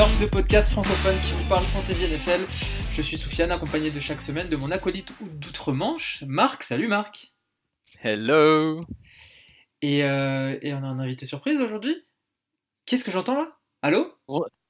[0.00, 2.40] Ballers, le podcast francophone qui vous parle Fantasy NFL.
[2.90, 6.62] Je suis Soufiane, accompagné de chaque semaine de mon acolyte d'outre-Manche, Marc.
[6.62, 7.34] Salut Marc.
[8.02, 8.86] Hello.
[9.82, 11.94] Et, euh, et on a un invité surprise aujourd'hui.
[12.86, 13.58] Qu'est-ce que j'entends là?
[13.82, 14.10] Allô?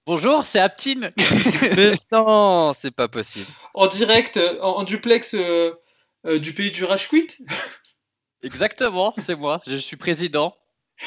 [0.04, 1.12] Bonjour, c'est Aptine.
[1.76, 3.46] Mais non, c'est pas possible.
[3.74, 5.70] En direct, en, en duplex euh,
[6.26, 7.38] euh, du pays du Rage Quit?
[8.42, 9.60] Exactement, c'est moi.
[9.64, 10.56] Je suis président.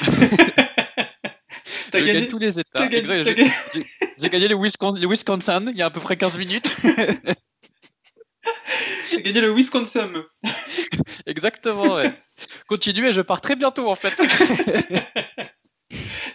[1.98, 2.88] T'as gagné gagne tous les États.
[2.90, 3.86] j'ai- gagné- j'ai-
[4.18, 6.70] J'ai gagné le Wisconsin, le Wisconsin il y a à peu près 15 minutes.
[9.10, 10.10] T'as gagné le Wisconsin.
[11.26, 12.12] Exactement, ouais.
[12.66, 14.14] Continuez, je pars très bientôt en fait.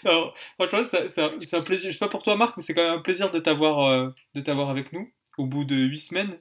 [0.06, 1.22] Alors, franchement, c'est
[1.56, 1.92] un plaisir.
[1.92, 4.10] Je sais pas pour toi, Marc, mais c'est quand même un plaisir de t'avoir euh,
[4.36, 6.38] de t'avoir avec nous au bout de 8 semaines.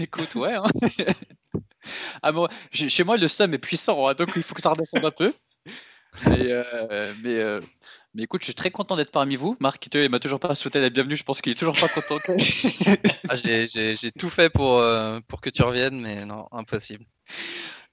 [0.00, 0.54] Écoute, ouais.
[0.54, 0.64] hein.
[2.22, 2.32] Ah,
[2.72, 5.10] chez chez moi, le seum est puissant, hein, donc il faut que ça redescende un
[5.10, 5.32] peu.
[6.26, 7.60] Mais, euh, mais, euh,
[8.14, 9.56] mais écoute, je suis très content d'être parmi vous.
[9.60, 11.16] Marc, il m'a toujours pas souhaité d'être bienvenu.
[11.16, 12.18] Je pense qu'il est toujours pas content.
[13.28, 17.04] Ah, j'ai- tout fait pour, euh, pour que tu reviennes, mais non, impossible.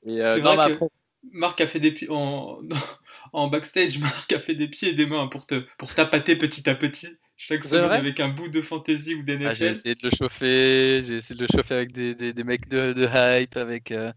[0.06, 0.88] Et, euh, C'est non, vrai que- après-
[1.32, 2.60] Marc a fait des pieds en,
[3.34, 4.00] en backstage.
[4.00, 7.08] Marc a fait des pieds et des mains pour te pour tapater petit à petit
[7.38, 9.64] chaque semaine avec un bout de fantasy ou Ah, j'ai d'NFL.
[9.66, 12.94] essayé de le chauffer, j'ai essayé de le chauffer avec des, des, des mecs de,
[12.94, 13.08] de
[13.42, 14.12] hype, avec, euh,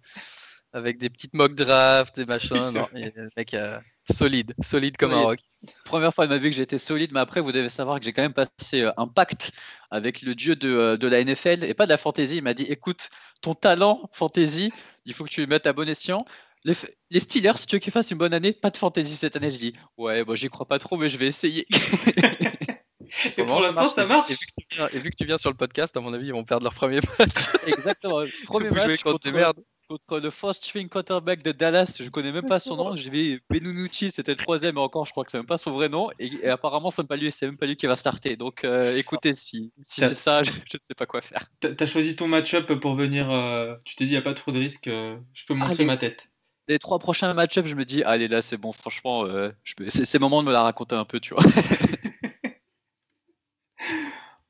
[0.72, 2.56] avec des petites mock drafts, des machins.
[2.72, 3.78] Oui, non, et le mec euh,
[4.12, 5.40] solide, solide comme un rock.
[5.84, 8.12] première fois de ma vie que été solide, mais après, vous devez savoir que j'ai
[8.12, 9.52] quand même passé euh, un pacte
[9.90, 12.36] avec le dieu de, euh, de la NFL et pas de la fantasy.
[12.36, 13.08] Il m'a dit écoute,
[13.40, 14.72] ton talent fantasy,
[15.04, 16.24] il faut que tu le mettes à bon escient.
[16.64, 16.74] Les,
[17.18, 19.50] Steelers, si tu veux qu'ils fassent une bonne année, pas de fantasy cette année.
[19.50, 21.66] Je dis ouais, bon, j'y crois pas trop, mais je vais essayer.
[23.36, 24.30] Et pour l'instant, ça marche.
[24.30, 26.12] Et vu, que tu viens, et vu que tu viens sur le podcast, à mon
[26.12, 27.48] avis, ils vont perdre leur premier match.
[27.66, 28.22] Exactement.
[28.46, 29.60] Premier Vous jouez match contre contre, des merdes.
[29.98, 31.98] Contre le first string quarterback de Dallas.
[32.00, 32.96] Je connais même pas son nom.
[32.96, 35.70] J'ai vu Benunucci, c'était le troisième, et encore, je crois que c'est même pas son
[35.72, 36.10] vrai nom.
[36.18, 38.36] Et, et apparemment, c'est même pas lui, c'est même pas lui qui va starter.
[38.36, 41.44] Donc, euh, écoutez, si, si c'est ça, je, ne sais pas quoi faire.
[41.60, 43.30] T'as choisi ton match-up pour venir.
[43.30, 44.88] euh, tu t'es dit, y a pas trop de risques.
[44.88, 45.84] euh, je peux montrer Allez.
[45.84, 46.28] ma tête.
[46.68, 48.72] Les trois prochains match-ups, je me dis, allez là, c'est bon.
[48.72, 49.50] Franchement, euh,
[49.88, 51.42] c'est le moment de me la raconter un peu, tu vois.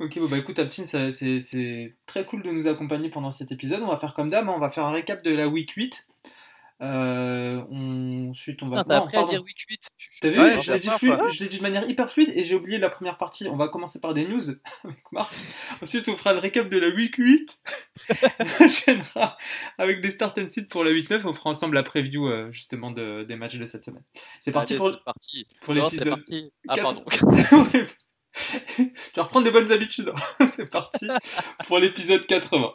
[0.03, 3.83] Ok, bon bah écoute, Aptine, c'est c'est très cool de nous accompagner pendant cet épisode.
[3.83, 6.09] On va faire comme d'hab, hein, on va faire un récap de la week 8.
[6.81, 8.31] Euh, on...
[8.31, 8.83] Ensuite, on va.
[8.83, 9.81] T'as appris à dire week 8.
[10.21, 12.11] T'as vu, Ouais, je l'ai dit, la fluide- première je l'ai dit de manière hyper
[12.11, 13.47] fluide et j'ai oublié la première partie.
[13.47, 14.43] On va commencer par des news
[14.85, 15.33] avec Marc.
[15.81, 17.61] Ensuite, on fera le récap de la week 8.
[18.61, 19.39] on enchaînera
[19.79, 21.21] avec des start and sit pour la 8-9.
[21.27, 24.03] On fera ensemble la preview euh, justement de- des matchs de cette semaine.
[24.41, 25.47] C'est parti pour, parti.
[25.61, 26.09] pour l'épisode.
[26.09, 26.51] parti.
[26.67, 27.05] Ah, pardon.
[28.79, 28.85] Je
[29.17, 30.13] vais reprendre des bonnes habitudes.
[30.55, 31.09] C'est parti
[31.67, 32.73] pour l'épisode 80.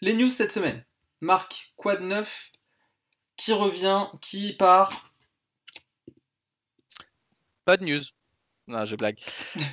[0.00, 0.84] Les news cette semaine.
[1.20, 2.50] Marc, quoi de neuf
[3.36, 5.14] Qui revient Qui part?
[7.64, 8.02] Pas de news.
[8.66, 9.20] Je blague.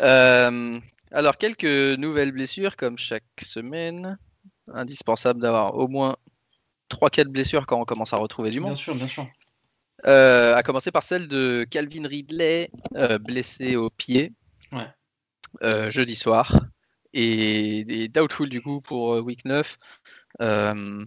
[0.02, 0.79] Euh,
[1.12, 4.18] alors, quelques nouvelles blessures, comme chaque semaine.
[4.72, 6.16] Indispensable d'avoir au moins
[6.92, 8.78] 3-4 blessures quand on commence à retrouver du Bien monde.
[8.78, 9.28] sûr, bien sûr.
[10.06, 14.34] Euh, à commencer par celle de Calvin Ridley, euh, blessé au pied
[14.72, 14.88] Ouais.
[15.64, 16.59] euh, jeudi soir.
[17.14, 19.78] Et, et doubtful du coup pour euh, week 9.
[20.41, 21.03] Euh,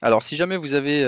[0.00, 1.02] alors, si jamais vous avez,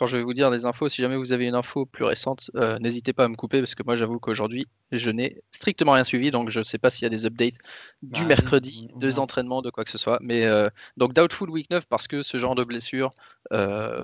[0.00, 2.50] quand je vais vous dire des infos, si jamais vous avez une info plus récente,
[2.54, 6.04] euh, n'hésitez pas à me couper parce que moi j'avoue qu'aujourd'hui je n'ai strictement rien
[6.04, 7.56] suivi, donc je ne sais pas s'il y a des updates
[8.00, 10.16] du Bah, mercredi, des entraînements, de quoi que ce soit.
[10.22, 13.10] Mais euh, donc doubtful week 9 parce que ce genre de blessure
[13.52, 14.02] euh,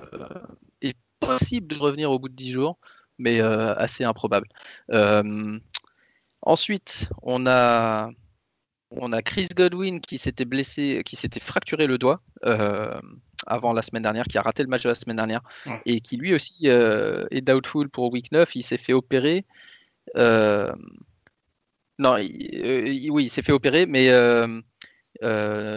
[0.83, 2.77] est possible de revenir au bout de 10 jours,
[3.17, 4.47] mais assez improbable.
[6.43, 8.11] Ensuite, on a,
[8.91, 12.97] on a Chris Godwin qui s'était blessé, qui s'était fracturé le doigt euh,
[13.45, 15.81] avant la semaine dernière, qui a raté le match de la semaine dernière, Ouais.
[15.85, 18.55] et qui lui aussi euh, est doubtful pour week 9.
[18.55, 19.45] Il s'est fait opérer.
[20.15, 20.71] euh,
[21.99, 24.09] non, il- oui, il s'est fait opérer, mais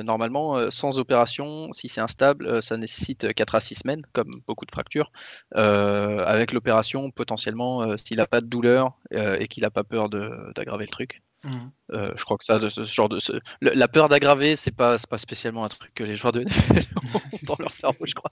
[0.04, 4.70] normalement, sans opération, si c'est instable, ça nécessite 4 à 6 semaines, comme beaucoup de
[4.70, 5.10] fractures.
[5.54, 10.90] Avec l'opération, potentiellement, s'il n'a pas de douleur et qu'il n'a pas peur d'aggraver le
[10.90, 11.22] truc.
[11.42, 11.70] Mhm.
[11.92, 14.70] Euh, je crois que ça, de ce genre de, ce- le- la peur d'aggraver, c'est
[14.72, 16.84] pas, c'est pas spécialement un truc que les joueurs de NFL
[17.14, 18.30] ont dans leur cerveau, je crois.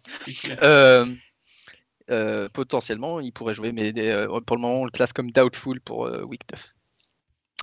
[0.63, 1.07] Euh,
[2.11, 5.81] euh, potentiellement, il pourrait jouer, mais euh, pour le moment, on le classe comme doubtful
[5.81, 6.75] pour euh, week 9.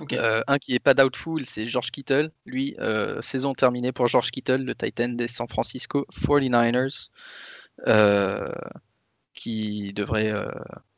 [0.00, 0.12] Ok.
[0.12, 2.30] Euh, un qui est pas doubtful, c'est George Kittle.
[2.44, 7.10] Lui, euh, saison terminée pour George Kittle, le Titan des San Francisco 49ers,
[7.86, 8.52] euh,
[9.34, 10.50] qui devrait euh,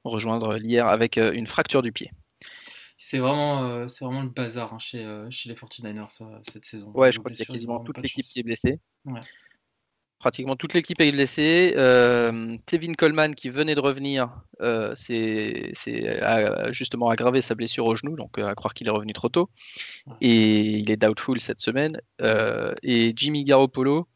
[0.05, 2.11] rejoindre l'hier avec euh, une fracture du pied.
[2.99, 6.65] C'est vraiment, euh, c'est vraiment le bazar hein, chez, euh, chez les 49ers euh, cette
[6.65, 6.91] saison.
[6.95, 8.81] Ouais, je crois qu'il y a quasiment toute l'équipe qui est blessée.
[9.05, 9.21] Ouais.
[10.19, 11.75] Pratiquement toute l'équipe est blessée.
[11.77, 15.73] Euh, Tevin Coleman qui venait de revenir, euh, c'est
[16.23, 19.49] a justement aggravé sa blessure au genou, donc à croire qu'il est revenu trop tôt.
[20.21, 22.01] Et il est doubtful cette semaine.
[22.21, 24.09] Euh, et Jimmy Garoppolo,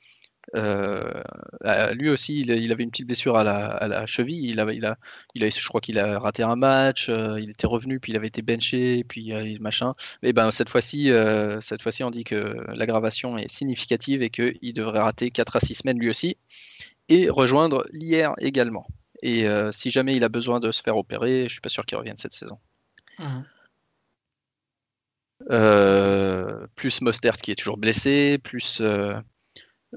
[0.56, 1.22] euh,
[1.64, 4.48] a- lui aussi, il, il avait une petite blessure à la, à la cheville.
[4.50, 4.98] Il avait, il a,
[5.34, 7.08] il a, je crois qu'il a raté un match.
[7.08, 9.94] euh, il était revenu, puis il avait été benché, puis euh, machin.
[10.22, 14.72] Et ben cette fois-ci, euh, cette fois-ci, on dit que l'aggravation est significative et qu'il
[14.74, 16.36] devrait rater 4 à 6 semaines lui aussi
[17.08, 18.86] et rejoindre l'IR également.
[19.22, 21.86] Et euh, si jamais il a besoin de se faire opérer, je suis pas sûr
[21.86, 22.58] qu'il revienne cette saison.
[25.50, 29.14] Euh, plus Mostert qui est toujours blessé, plus euh,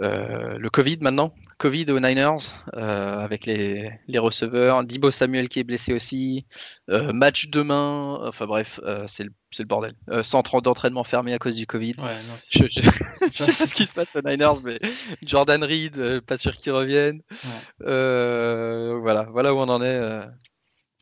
[0.01, 1.33] euh, le Covid maintenant.
[1.57, 2.35] Covid aux Niners
[2.75, 4.83] euh, avec les, les receveurs.
[4.83, 6.45] Dibo Samuel qui est blessé aussi.
[6.89, 8.19] Euh, match demain.
[8.27, 9.95] Enfin bref, euh, c'est le, c'est le bordel.
[10.09, 11.95] Euh, centre d'entraînement fermé à cause du Covid.
[11.97, 12.89] Ouais, non, c'est- Je, je-
[13.31, 14.77] je sais pas ce qui se passe aux Niners, mais
[15.21, 17.21] Jordan Reed, euh, pas sûr qu'il revienne.
[17.31, 17.87] Ouais.
[17.87, 19.85] Euh, voilà, voilà où on en est.
[19.87, 20.25] euh.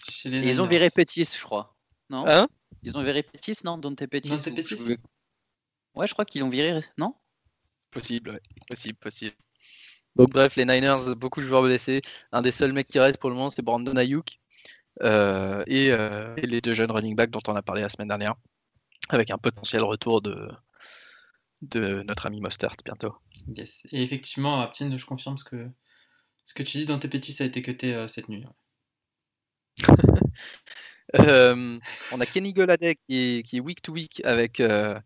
[0.09, 1.75] Chez les Et ils ont viré Pétis, je crois.
[2.09, 2.25] Non?
[2.27, 2.47] Hein?
[2.83, 3.77] Ils ont viré Pétis, non?
[3.79, 7.15] Dante Pétis Dante ou- Pettis ou- Ouais, je crois qu'ils l'ont viré, non?
[7.93, 8.41] Possible, ouais.
[8.67, 9.35] possible, possible.
[10.15, 12.01] Donc bref, les Niners, beaucoup de joueurs blessés.
[12.31, 14.39] Un des seuls mecs qui reste pour le moment, c'est Brandon Ayuk.
[15.01, 18.07] Euh, et, euh, et les deux jeunes running backs dont on a parlé la semaine
[18.09, 18.35] dernière,
[19.09, 20.49] avec un potentiel retour de,
[21.63, 23.15] de notre ami Mostert bientôt.
[23.55, 23.87] Yes.
[23.91, 25.67] Et effectivement, Aptine, je confirme ce que,
[26.45, 28.45] ce que tu dis dans tes petits, ça a été cuté euh, cette nuit.
[31.19, 31.77] Euh,
[32.11, 34.99] on a Kenny Golladay qui est, qui est week to week avec, euh,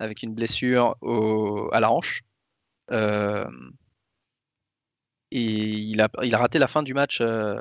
[0.00, 2.22] avec une blessure au- à la hanche.
[2.92, 3.46] Euh,
[5.30, 7.60] et il a, il a raté la fin du match euh,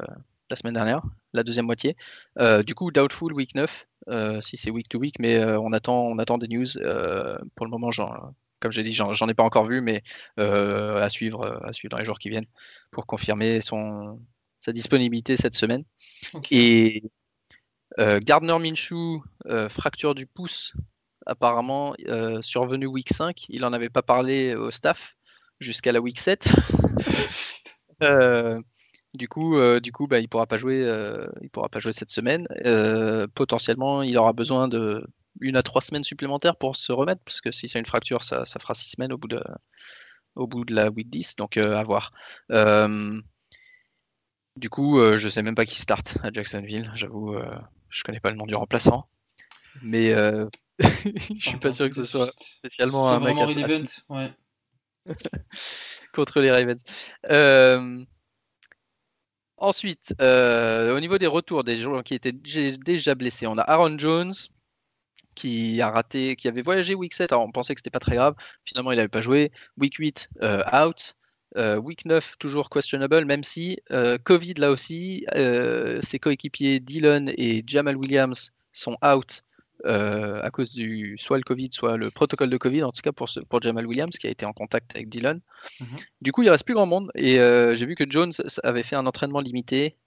[0.49, 1.01] la semaine dernière,
[1.33, 1.95] la deuxième moitié.
[2.39, 6.01] Euh, du coup, doubtful week 9, euh, si c'est week to week, mais on, attend,
[6.01, 6.67] on attend des news.
[7.55, 7.89] Pour le moment,
[8.59, 10.03] comme j'ai dit, j'en ai pas encore vu, mais
[10.37, 12.47] à, suivre, à suivre dans les jours qui viennent
[12.91, 14.19] pour confirmer son,
[14.61, 15.83] sa disponibilité cette semaine.
[16.51, 17.03] Et
[17.99, 20.73] euh, Gardner Minshew, euh, fracture du pouce,
[21.25, 23.47] apparemment euh, survenu week 5.
[23.49, 25.15] Il en avait pas parlé au staff
[25.61, 26.49] jusqu'à la week 7.
[28.03, 28.59] Euh,
[29.13, 31.93] du coup, euh, du coup bah, il pourra pas jouer, euh, il pourra pas jouer
[31.93, 32.47] cette semaine.
[33.35, 35.05] Potentiellement, il aura besoin de
[35.39, 38.43] une à trois semaines supplémentaires pour se remettre, parce que si c'est une fracture, ça,
[38.47, 39.39] ça fera six semaines au bout de,
[40.33, 42.11] au bout de la week 10, donc à voir.
[44.57, 46.91] Du coup, je sais même pas qui start à Jacksonville.
[46.95, 47.35] J'avoue,
[47.89, 49.05] je connais pas le nom du remplaçant,
[49.83, 50.11] mais
[50.79, 50.89] je
[51.49, 53.45] suis pas sûr que ce soit spécialement un mec à-
[54.09, 54.33] ouais.
[56.13, 56.81] contre les Ravens.
[57.29, 58.03] Euh,
[59.57, 63.61] Ensuite, euh, au niveau des retours des joueurs qui étaient dé- déjà blessés, on a
[63.61, 64.33] Aaron Jones
[65.35, 68.15] qui a raté, qui avait voyagé week 7, alors on pensait que c'était pas très
[68.15, 68.33] grave,
[68.65, 69.51] finalement il n'avait pas joué.
[69.77, 71.15] Week 8, euh, out.
[71.83, 73.77] Week 9, toujours questionable, même si
[74.23, 79.43] Covid là aussi, ses coéquipiers Dylan et Jamal Williams sont out
[79.85, 83.11] euh, à cause du soit le Covid, soit le protocole de Covid, en tout cas
[83.11, 85.41] pour, ce- pour Jamal Williams qui a été en contact avec Dylan.
[85.79, 85.97] Mhm.
[86.21, 88.31] Du coup, il reste plus grand monde et euh, j'ai vu que Jones
[88.63, 89.97] avait fait un entraînement limité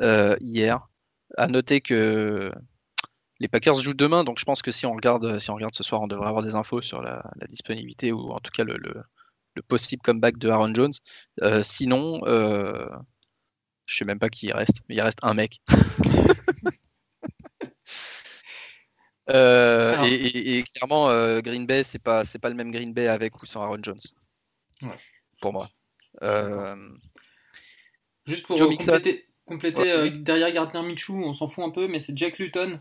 [0.00, 0.88] euh, hier.
[1.36, 2.52] À noter que
[3.40, 5.82] les Packers jouent demain, donc je pense que si on regarde, si on regarde ce
[5.82, 8.76] soir, on devrait avoir des infos sur la, la disponibilité ou en tout cas le,
[8.78, 9.02] le-
[9.54, 10.92] le possible comeback de Aaron Jones.
[11.62, 12.20] Sinon,
[13.86, 15.60] je sais même pas qui il reste, mais il reste un mec.
[19.28, 22.92] Euh, et, et- et clairement, euh, Green Bay, c'est pas, c'est pas le même Green
[22.92, 24.00] Bay avec ou sans Aaron Jones.
[24.82, 24.98] Ouais.
[25.40, 25.68] Pour moi.
[26.22, 26.76] Euh,
[28.26, 32.16] Juste pour compléter, compléter Ouais, derrière Gardner Minshew, on s'en fout un peu, mais c'est
[32.16, 32.80] Jack Luton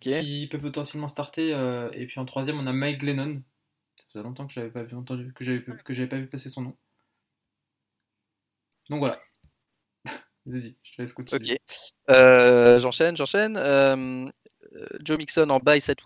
[0.00, 1.50] qui peut potentiellement starter.
[1.92, 3.42] et puis en troisième, on a Mike Glennon.
[3.96, 6.48] Ça faisait longtemps que j'avais pas vu entendu, que j'avais que j'avais pas vu passer
[6.48, 6.76] son nom.
[8.90, 9.20] Donc voilà.
[10.46, 11.58] Vas-y, je te laisse continuer.
[12.08, 12.78] Ok.
[12.80, 13.56] J'enchaîne, j'enchaîne.
[14.76, 16.00] Euh, Joe Mixon en bail cette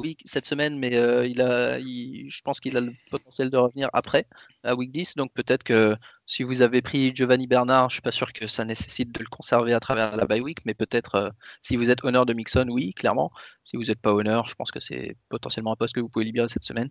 [0.47, 4.27] semaine, mais euh, je pense qu'il a le potentiel de revenir après,
[4.65, 5.17] à week 10.
[5.17, 5.97] Donc peut-être que
[6.27, 9.27] si vous avez pris Giovanni Bernard, je suis pas sûr que ça nécessite de le
[9.27, 11.31] conserver à travers la bye week, mais peut-être euh,
[11.63, 13.31] si vous êtes honneur de Mixon, oui, clairement.
[13.65, 16.25] Si vous n'êtes pas honneur, je pense que c'est potentiellement un poste que vous pouvez
[16.25, 16.91] libérer cette semaine.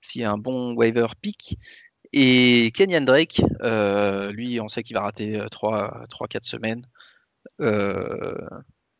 [0.00, 1.58] S'il y a un bon waiver pick.
[2.12, 3.40] Et Kenyan Drake,
[4.32, 6.86] lui, on sait qu'il va rater 3-4 semaines.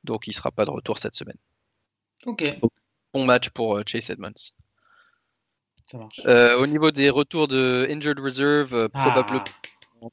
[0.05, 1.37] Donc il ne sera pas de retour cette semaine.
[2.27, 2.45] Ok,
[3.13, 4.53] Bon match pour euh, Chase Edmonds.
[5.91, 6.21] ça marche.
[6.27, 9.45] Euh, au niveau des retours de Injured Reserve, euh, Ah, probablement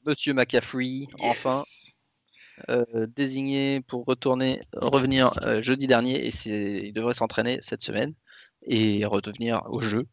[0.06, 1.62] Monsieur McCaffrey, enfin.
[2.68, 6.30] euh, désigné pour retourner, revenir euh, jeudi dernier et
[6.86, 8.14] il devrait s'entraîner cette semaine
[8.62, 10.06] et redevenir au jeu.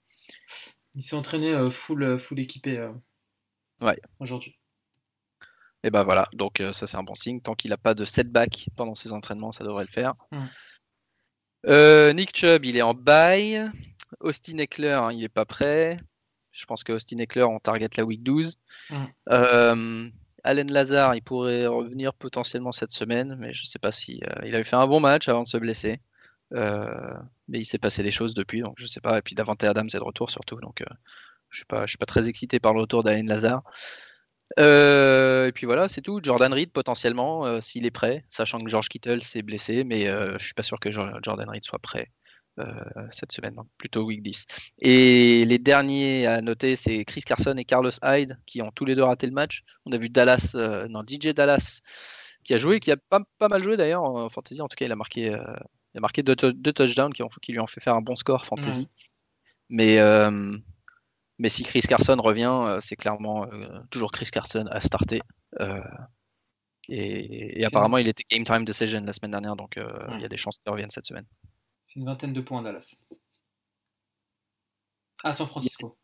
[0.96, 2.90] Il s'est entraîné euh, full, full équipé
[3.82, 4.00] ouais.
[4.20, 4.58] aujourd'hui.
[5.84, 7.40] Et ben voilà, donc ça c'est un bon signe.
[7.40, 10.16] Tant qu'il n'a pas de setback pendant ses entraînements, ça devrait le faire.
[11.68, 13.70] Nick Chubb, il est en bail.
[14.22, 15.98] Austin Eckler, hein, il est pas prêt.
[16.52, 18.58] Je pense que Austin Eckler, on target la week 12.
[20.48, 24.46] Allen Lazare, il pourrait revenir potentiellement cette semaine, mais je ne sais pas si euh,
[24.46, 26.00] il avait fait un bon match avant de se blesser.
[26.54, 27.14] Euh,
[27.50, 29.18] mais il s'est passé des choses depuis, donc je ne sais pas.
[29.18, 30.86] Et puis Davante Adams est de retour surtout, donc euh,
[31.50, 33.64] je ne suis, pas très excité par le retour d'Allen Lazare.
[34.58, 36.20] Et puis voilà, c'est tout.
[36.24, 40.40] Jordan Reed potentiellement, s'il est prêt, sachant que George Kittle s'est blessé, mais je ne
[40.40, 42.10] suis pas sûr que Jordan Reed soit prêt.
[42.60, 42.74] Euh,
[43.12, 44.48] cette semaine, plutôt week 10.
[44.80, 48.96] Et les derniers à noter, c'est Chris Carson et Carlos Hyde qui ont tous les
[48.96, 49.64] deux raté le match.
[49.86, 51.82] On a vu Dallas, euh, non, DJ Dallas
[52.44, 54.60] qui a joué, qui a pas, pas mal joué d'ailleurs en fantasy.
[54.60, 55.38] En tout cas, il a marqué, euh,
[55.94, 58.44] il a marqué deux, touchdowns qui, ont, qui, lui ont fait faire un bon score
[58.48, 58.90] fantasy.
[59.70, 59.98] Mais,
[61.40, 63.48] mais si Chris Carson revient, c'est clairement
[63.92, 65.22] toujours Chris Carson à starter.
[66.90, 70.38] Et, apparemment, il était game time decision la semaine dernière, donc il y a des
[70.38, 71.26] chances qu'il revienne cette semaine.
[71.96, 72.96] Une vingtaine de points à Dallas.
[75.24, 75.98] À San Francisco.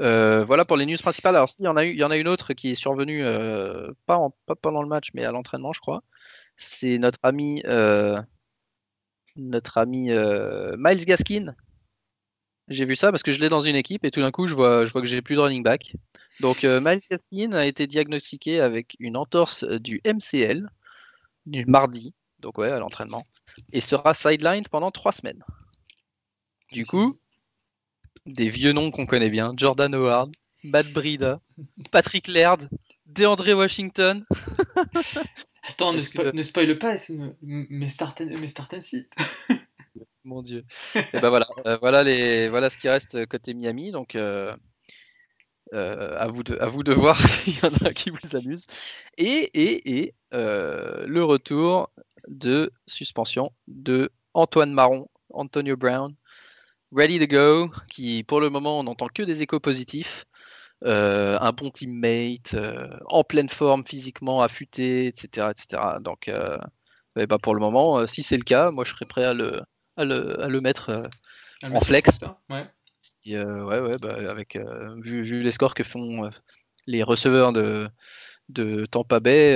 [0.00, 1.36] Euh, voilà pour les news principales.
[1.36, 3.24] Alors, il y en a, eu, il y en a une autre qui est survenue,
[3.24, 6.02] euh, pas, pas, pendant le match, mais à l'entraînement, je crois.
[6.56, 8.20] C'est notre ami, euh,
[9.36, 10.10] notre ami
[10.78, 11.54] Miles Gaskin.
[12.68, 14.54] J'ai vu ça parce que je l'ai dans une équipe et tout d'un coup, je
[14.54, 15.94] vois, je vois que j'ai plus de running back.
[16.40, 20.68] Donc, Miles Gaskin a été diagnostiqué avec une entorse du MCL
[21.46, 23.24] du mardi, donc ouais, à l'entraînement
[23.72, 25.42] et sera sidelined pendant trois semaines.
[26.72, 27.18] Du coup,
[28.26, 30.32] des vieux noms qu'on connaît bien Jordan Howard,
[30.64, 31.40] Matt Brida,
[31.90, 32.68] Patrick Laird,
[33.06, 34.24] DeAndre Washington.
[35.62, 35.92] Attends,
[36.32, 36.96] ne, spoil pas
[37.42, 38.74] mes start mes start
[40.26, 40.64] Mon dieu.
[40.96, 43.92] et ben voilà, euh, voilà, les, voilà ce qui reste côté Miami.
[43.92, 44.54] Donc, euh,
[45.72, 48.66] euh, à, vous de, à vous de voir s'il y en a qui vous amuse.
[49.18, 51.90] Et, et, et le retour
[52.26, 56.14] de suspension de Antoine Marron, Antonio Brown,
[56.90, 60.26] ready to go, qui pour le moment on n'entend que des échos positifs.
[60.84, 65.50] Euh, un bon teammate, euh, en pleine forme physiquement, affûté, etc.
[65.52, 65.82] etc.
[66.00, 66.58] Donc euh,
[67.14, 69.62] bah, pour le moment, si c'est le cas, moi je serais prêt à le,
[69.96, 71.08] à le, à le mettre
[71.62, 72.20] en flex.
[72.50, 72.66] Ouais.
[73.26, 74.58] ouais, ouais, bah, avec,
[74.98, 76.30] vu, vu, les scores que font
[76.86, 77.88] les receveurs de,
[78.48, 79.54] de Tampa Bay,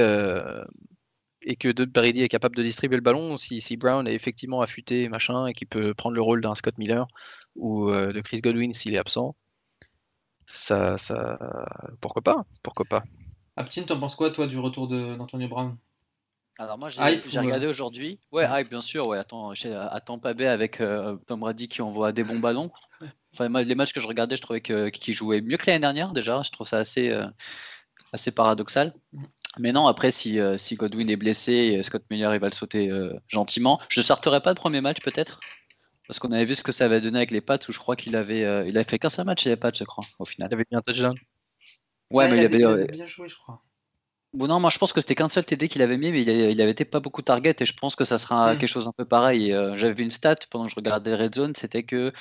[1.42, 4.60] et que de Brady est capable de distribuer le ballon, si, si Brown est effectivement
[4.60, 7.06] affûté machin et qu'il peut prendre le rôle d'un Scott Miller
[7.56, 9.34] ou euh, de Chris Godwin s'il est absent,
[10.46, 11.38] ça, ça,
[12.00, 13.04] pourquoi pas, pourquoi pas.
[13.56, 15.76] Aptine, t'en penses quoi toi du retour d'Antonio Brown?
[16.60, 17.00] Alors moi j'ai
[17.38, 18.20] regardé aujourd'hui.
[18.32, 19.06] Ouais, hype bien sûr.
[19.06, 22.70] Ouais, attends, à Tampa Bay avec euh, Tom Brady qui envoie des bons ballons.
[23.32, 26.42] Enfin, les matchs que je regardais, je trouvais qu'il jouait mieux que l'année dernière déjà.
[26.42, 27.26] Je trouve ça assez, euh,
[28.12, 28.92] assez paradoxal.
[29.58, 32.88] Mais non, après, si, euh, si Godwin est blessé Scott Miller il va le sauter
[32.88, 35.40] euh, gentiment, je ne sortirai pas le premier match peut-être.
[36.06, 37.96] Parce qu'on avait vu ce que ça avait donné avec les Pats où je crois
[37.96, 40.24] qu'il avait, euh, il avait fait qu'un seul match chez les Pats, je crois, au
[40.24, 40.48] final.
[40.50, 41.16] Il avait bien touchdown.
[42.10, 43.62] Ouais, mais il, avait, bien joué, je crois.
[44.32, 46.60] Bon, non, moi je pense que c'était qu'un seul TD qu'il avait mis, mais il
[46.60, 48.58] avait, été pas beaucoup target et je pense que ça sera hmm.
[48.58, 49.50] quelque chose un peu pareil.
[49.74, 52.12] J'avais vu une stat pendant que je regardais Red Zone, c'était que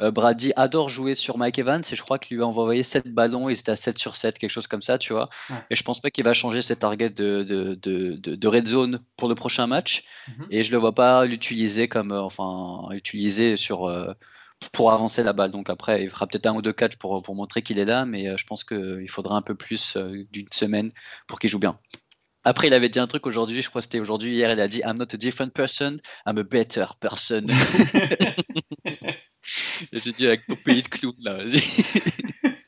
[0.00, 3.12] euh, Brady adore jouer sur Mike Evans et je crois qu'il lui a envoyé 7
[3.12, 5.28] ballons et c'était à 7 sur 7, quelque chose comme ça, tu vois.
[5.68, 9.28] Et je pense pas qu'il va changer ses targets de, de, de, red zone pour
[9.28, 10.04] le prochain match.
[10.28, 10.46] Mhm.
[10.50, 14.12] Et je le vois pas l'utiliser comme, euh, enfin, utiliser sur, euh,
[14.72, 15.50] pour avancer la balle.
[15.50, 18.04] Donc après, il fera peut-être un ou deux catchs pour, pour montrer qu'il est là,
[18.04, 19.96] mais je pense qu'il faudra un peu plus
[20.30, 20.90] d'une semaine
[21.26, 21.78] pour qu'il joue bien.
[22.42, 24.68] Après, il avait dit un truc aujourd'hui, je crois que c'était aujourd'hui, hier, il a
[24.68, 27.46] dit I'm not a different person, I'm a better person.
[29.92, 31.62] J'ai dit avec ton pays de clown là, vas-y.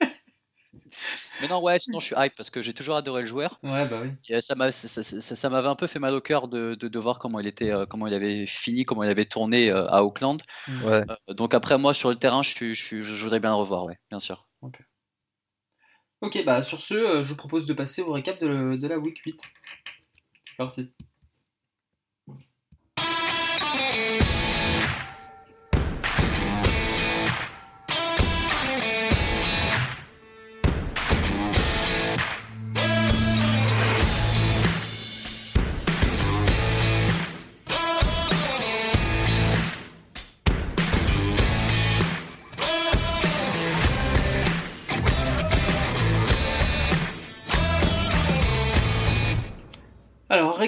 [1.42, 3.58] Mais non, ouais, sinon je suis hype parce que j'ai toujours adoré le joueur.
[3.64, 4.40] Ouais, bah oui.
[4.40, 7.72] ça, m'avait ça, un peu fait mal au cœur de, de, voir comment il était,
[7.72, 10.40] euh, comment il avait fini, comment il avait tourné euh, à Auckland.
[10.68, 10.84] Mm.
[10.84, 11.04] Ouais.
[11.28, 13.98] Euh, donc après, moi sur le terrain, je, je, je, voudrais bien le revoir, ouais,
[14.08, 14.44] bien sûr.
[14.62, 14.78] Ok.
[16.20, 19.18] Ok, bah sur ce, je vous propose de passer au récap de, de la week
[19.18, 19.40] 8.
[20.46, 20.92] C'est parti.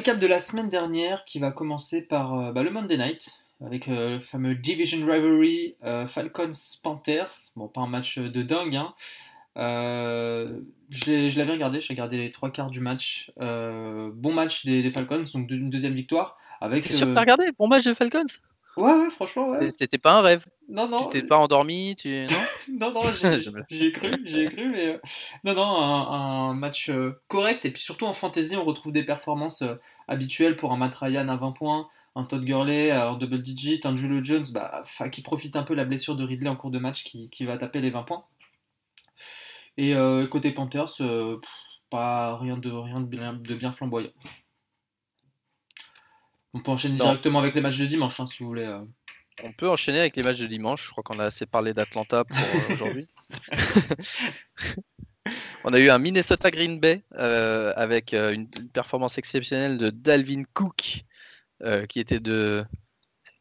[0.04, 3.88] Récap de la semaine dernière qui va commencer par euh, bah, le Monday Night avec
[3.88, 7.54] euh, le fameux Division Rivalry euh, Falcons-Panthers.
[7.56, 8.92] Bon, pas un match de dingue, hein.
[9.56, 13.32] Euh, je l'avais regardé, j'ai regardé les trois quarts du match.
[13.40, 16.37] Euh, bon match des, des Falcons, donc une deuxième victoire.
[16.61, 18.26] Avec, sûr que t'as regardé Bon match de Falcons
[18.76, 19.73] Ouais, ouais, franchement, ouais.
[19.78, 20.44] C'était pas un rêve.
[20.68, 22.08] Non, non, Tu t'es pas endormi tu...
[22.08, 22.37] Non?
[22.80, 23.12] Non, non,
[23.68, 24.99] j'ai cru, j'y ai cru, mais euh,
[25.44, 27.64] non, non, un, un match euh, correct.
[27.64, 29.75] Et puis surtout en fantasy, on retrouve des performances euh,
[30.08, 33.80] habituelles pour un Matt Ryan à 20 points, un Todd Gurley à en double digit,
[33.84, 36.70] un Julio Jones bah, qui profite un peu de la blessure de Ridley en cours
[36.70, 38.25] de match qui, qui va taper les 20 points.
[39.76, 41.50] Et euh, côté Panthers, euh, pff,
[41.90, 44.11] pas rien de, rien de, bien, de bien flamboyant.
[46.52, 47.06] On peut enchaîner Non.
[47.06, 48.62] directement avec les matchs de dimanche hein, si vous voulez.
[48.64, 48.80] euh.
[49.42, 50.84] On peut enchaîner avec les matchs de dimanche.
[50.87, 52.38] Je crois qu'on a assez parlé d'Atlanta pour
[52.73, 53.08] aujourd'hui.
[55.64, 59.90] On a eu un Minnesota Green Bay euh, avec euh, une, une performance exceptionnelle de
[59.90, 61.04] Dalvin Cook
[61.62, 62.64] euh, qui était de.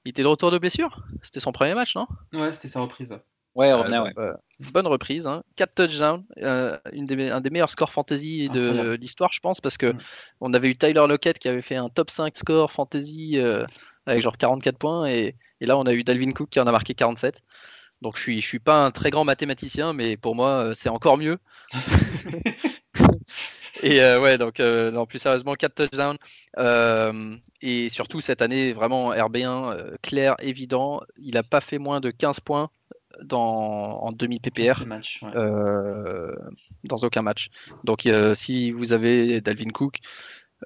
[0.05, 1.03] Il était de retour de blessure?
[1.21, 2.07] C'était son premier match, non?
[2.33, 3.17] Ouais, c'était sa reprise.
[3.55, 4.13] Ouais, Euh, revenait, ouais.
[4.17, 4.33] euh,
[4.73, 5.43] bonne reprise, hein.
[5.55, 9.77] 4 touchdowns, euh, une des, un des meilleurs scores fantasy de l'histoire, je pense, parce
[9.77, 9.97] que Mm.
[10.41, 13.63] on avait eu Tyler Lockett qui avait fait un top 5 score fantasy euh,
[14.05, 16.71] avec genre 44 points, et, et là on a eu Dalvin Cook qui en a
[16.71, 17.41] marqué 47.
[18.03, 20.89] Donc je suis, je suis pas un très grand mathématicien, mais pour moi euh, c'est
[20.89, 21.39] encore mieux.
[23.81, 26.17] Et euh, ouais, donc euh, non, plus sérieusement, 4 touchdowns.
[26.59, 31.01] Euh, et surtout cette année, vraiment RB1 euh, clair, évident.
[31.17, 32.69] Il n'a pas fait moins de 15 points
[33.21, 35.35] dans, en demi PPR Ce match, ouais.
[35.35, 36.35] euh,
[36.83, 37.49] dans aucun match.
[37.83, 39.99] Donc si vous avez Dalvin Cook,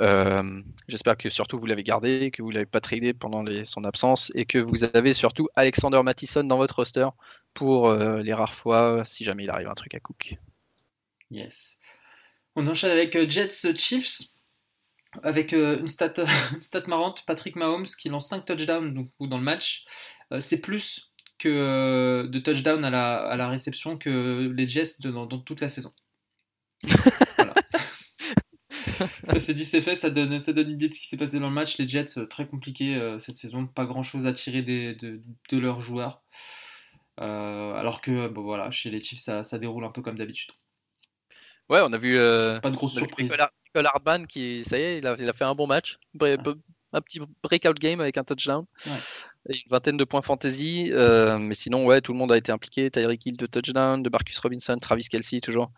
[0.02, 3.84] euh, j'espère que surtout vous l'avez gardé, que vous l'avez pas tradé pendant les- son
[3.84, 7.08] absence et que vous avez surtout Alexander Mattison dans votre roster
[7.54, 10.36] pour euh, les rares fois si jamais il arrive un truc à Cook.
[11.32, 11.78] Yes.
[12.56, 14.22] On enchaîne avec euh, Jets Chiefs.
[15.24, 16.14] Avec une, stat,
[16.54, 19.86] une stat marrante, Patrick Mahomes qui lance 5 touchdowns donc, dans le match.
[20.42, 25.62] C'est plus que de touchdowns à la, à la réception que les Jets dans toute
[25.62, 25.94] la saison.
[29.24, 31.18] Ça c'est dit, c'est fait, ça donne, ça donne une idée de ce qui s'est
[31.18, 31.78] passé dans le match.
[31.78, 35.22] Les Jets, euh, très compliqués euh, cette saison, pas grand chose à tirer des- de,
[35.52, 36.22] de leurs joueurs.
[37.20, 40.52] Euh, alors que bon, voilà, chez les Chiefs, ça, ça déroule un peu comme d'habitude.
[41.70, 43.26] Ouais, on a vu, Pas de grosse surprise.
[43.26, 45.68] Nicole, Ar- Nicole Hardman qui, ça y est, il a, il a fait un bon
[45.68, 45.98] match.
[46.94, 48.66] Un petit breakout game avec un touchdown.
[48.86, 48.92] Ouais.
[49.50, 50.90] Et une vingtaine de points fantasy.
[50.94, 52.90] euh, mais sinon, ouais, tout le monde a été impliqué.
[52.90, 55.70] Tyreek Hill de touchdown, de Marcus Robinson, Travis Kelsey, toujours.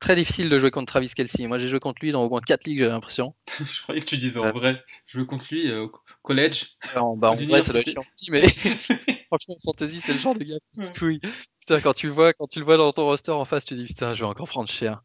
[0.00, 1.46] Très difficile de jouer contre Travis Kelsey.
[1.46, 3.34] Moi, j'ai joué contre lui dans au moins 4 ligues, j'ai l'impression.
[3.60, 4.82] Je croyais que tu disais en vrai.
[5.06, 6.78] Je veux contre lui euh, au collège.
[6.96, 8.42] En, bah, en À vrai, ça doit être aussi, mais
[9.28, 11.20] franchement, en fantasy, c'est le genre de gars qui se couille.
[11.60, 13.74] Putain, quand tu le vois, quand tu le vois dans ton roster en face, tu
[13.74, 15.02] te dis putain, je vais encore prendre cher.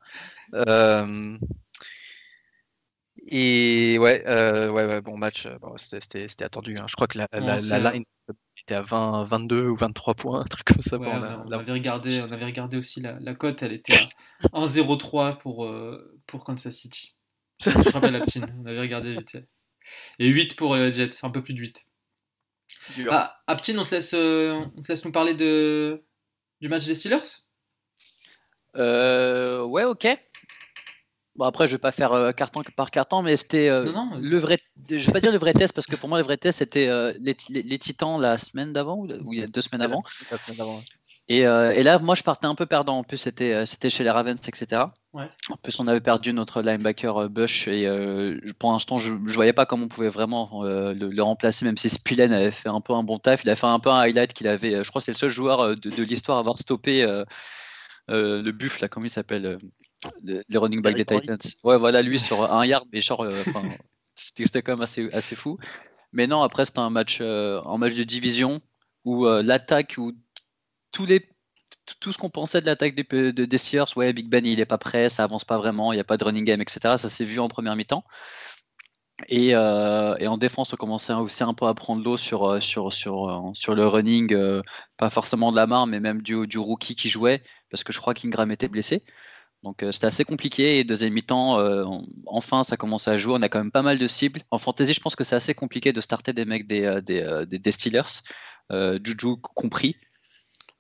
[0.53, 1.37] Euh,
[3.27, 6.77] Et ouais, euh, ouais, ouais, bon match, bon, c'était- attendu.
[6.79, 6.85] hein.
[6.87, 7.27] Je crois que la
[7.91, 8.05] line
[8.65, 10.97] était à 20, 22 ou 23 points, un truc comme ça.
[10.97, 13.93] Ouais, on, avait regardé, on avait regardé aussi la, la cote, elle était
[14.51, 17.15] à 1,03 pour, euh, pour Kansas City.
[17.61, 19.37] Je me rappelle la petite, on avait regardé vite.
[20.17, 21.85] Et 8 pour euh, Jets, un peu plus de 8.
[22.95, 23.11] Dur.
[23.11, 26.03] Ah, Aptin, on te laisse, euh, on te laisse nous parler de,
[26.59, 27.21] du match des Steelers?
[28.75, 30.07] Euh, ouais, ok.
[31.35, 34.19] Bon, après, je vais pas faire euh, carton par carton, mais c'était euh, Non, non.
[34.21, 34.57] le vrai.
[34.89, 36.87] Je vais pas dire le vrai test parce que pour moi, le vrai test c'était
[36.87, 40.01] euh, les, les- les Titans la semaine d'avant ou, il y a deux semaines avant.
[40.31, 40.83] Ouais.
[41.27, 42.99] Et, euh, et là, moi, je partais un peu perdant.
[42.99, 44.83] En plus, c'était c'était chez les Ravens, etc.
[45.11, 45.27] Ouais.
[45.49, 47.85] En plus, on avait perdu notre linebacker Bush et
[48.59, 51.89] pour l'instant, je, je voyais pas comment on pouvait vraiment le, le remplacer, même si
[51.89, 53.43] Spillen avait fait un peu un bon taf.
[53.43, 54.83] Il a fait un peu un highlight qu'il avait.
[54.83, 57.25] Je crois que c'est le seul joueur de, de l'histoire à avoir stoppé euh,
[58.07, 59.57] le buff là, comment il s'appelle,
[60.23, 61.05] le- les running back des.
[61.21, 61.37] Titans.
[61.63, 63.31] Ouais, voilà, lui sur un yard, mais genre, euh,
[64.15, 65.57] c'était quand même assez, assez fou.
[66.13, 68.61] Mais non, après, c'était un match, euh, un match de division
[69.03, 70.13] où euh, l'attaque, où
[70.91, 71.27] tous les
[71.99, 74.65] tout ce qu'on pensait de l'attaque des, de- des Steelers, ouais, Big Ben il est
[74.65, 76.97] pas prêt, ça avance pas vraiment, il n'y a pas de running game, etc.
[76.97, 78.03] Ça s'est vu en première mi-temps.
[79.29, 82.91] Et, euh, et en défense, on commençait aussi un peu à prendre l'eau sur, sur,
[82.91, 84.61] sur, sur le running, euh,
[84.97, 87.99] pas forcément de la marre, mais même du, du rookie qui jouait, parce que je
[87.99, 89.03] crois qu'Ingram était blessé.
[89.65, 90.79] Donc euh, c'était assez compliqué.
[90.79, 91.83] Et deuxième mi-temps, euh,
[92.27, 93.33] enfin, ça commençait à jouer.
[93.35, 94.39] On a quand même pas mal de cibles.
[94.51, 97.45] En fantasy, je pense que c'est assez compliqué de starter des mecs des, euh, des,
[97.47, 98.21] des- des Steelers,
[98.71, 99.97] euh, Juju compris.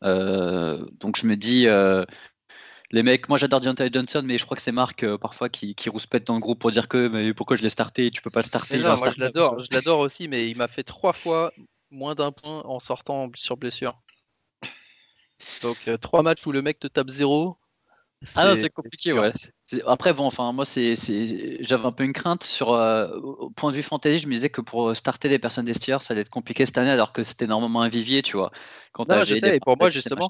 [0.01, 1.65] Donc je me dis,
[2.91, 5.89] les mecs, moi j'adore Deontay Johnson, mais je crois que c'est Marc parfois qui, qui
[5.89, 8.41] rouspète dans le groupe pour dire que mais pourquoi je l'ai starté, tu peux pas
[8.41, 8.77] le starter.
[8.77, 11.51] Non, moi je l'adore, je l'adore aussi, mais il m'a fait trois fois
[11.89, 13.99] moins d'un point en sortant sur blessure.
[15.63, 17.57] Donc trois matchs où le mec te tape zéro,
[18.35, 19.31] Ah non, c'est compliqué, ouais.
[19.85, 20.95] Après, bon, enfin, moi, c'est,
[21.59, 24.49] j'avais un peu une crainte sur, euh, au point de vue fantasy, je me disais
[24.49, 27.23] que pour starter des personnes des Steelers, ça allait être compliqué cette année, alors que
[27.23, 28.51] c'était normalement un vivier, tu vois.
[28.93, 30.27] Quand non, je sais, et pour moi, justement,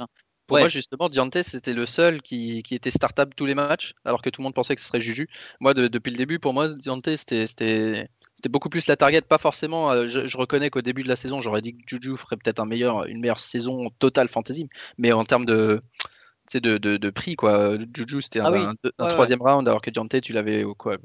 [0.47, 4.21] pour moi, justement, Diante, c'était le seul qui, qui, était startable tous les matchs, alors
[4.21, 5.27] que tout le monde pensait que ce serait Juju.
[5.59, 8.09] Moi, depuis le début, pour moi, Diante, c'était, c'était,
[8.49, 9.91] beaucoup plus la target, pas forcément.
[9.91, 12.65] Euh, je, reconnais qu'au début de la saison, j'aurais dit que Juju ferait peut-être un
[12.65, 14.69] meilleur, une meilleure saison totale fantasy,
[14.99, 15.81] mais en termes de,
[16.53, 17.77] de, de, de, prix, quoi.
[17.93, 20.97] Juju, c'était un, ah troisième round, alors que Diante, tu l'avais au quoi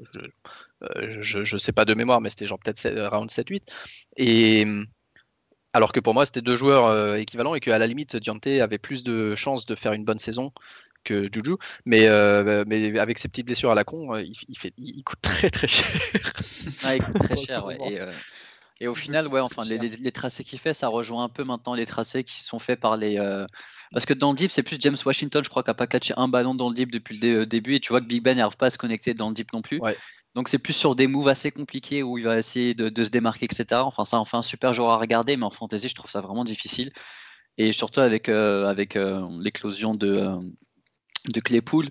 [0.83, 3.61] euh, je, je, sais pas de mémoire, mais c'était genre peut-être round 7-8.
[4.17, 4.65] Et
[5.73, 8.77] alors que pour moi, c'était deux joueurs euh, équivalents et qu'à la limite, Diante avait
[8.77, 10.51] plus de chances de faire une bonne saison
[11.03, 11.55] que Juju.
[11.85, 15.19] Mais, euh, mais avec ses petites blessures à la con, il, il, fait, il coûte
[15.21, 15.87] très très cher.
[16.83, 17.77] Ah, il coûte très cher, ouais.
[17.89, 17.99] Et,
[18.81, 21.73] et, au final, ouais, enfin, les, les, tracés qu'il fait, ça rejoint un peu maintenant
[21.73, 23.17] les tracés qui sont faits par les,
[23.91, 26.13] parce que dans le deep, c'est plus James Washington, je crois, qui n'a pas catché
[26.15, 27.75] un ballon dans le deep depuis le début.
[27.75, 29.61] Et tu vois que Big Ben n'arrive pas à se connecter dans le deep non
[29.61, 29.81] plus.
[30.33, 33.45] Donc c'est plus sur des moves assez compliqués où il va essayer de, se démarquer,
[33.45, 33.81] etc.
[33.83, 36.21] Enfin, ça en fait un super joueur à regarder, mais en fantasy, je trouve ça
[36.21, 36.91] vraiment difficile.
[37.57, 40.37] Et surtout avec, euh, avec euh, l'éclosion de, euh,
[41.27, 41.89] de Claypool,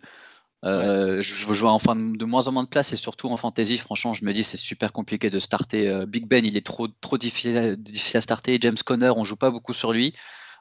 [0.63, 4.15] je, je vois enfin de moins en moins de place et surtout en fantasy, franchement,
[4.15, 6.05] je me dis c'est super compliqué de starter.
[6.07, 8.59] Big Ben, il est trop, trop difficile, difficile à starter.
[8.61, 10.15] James Conner, on joue pas beaucoup sur lui.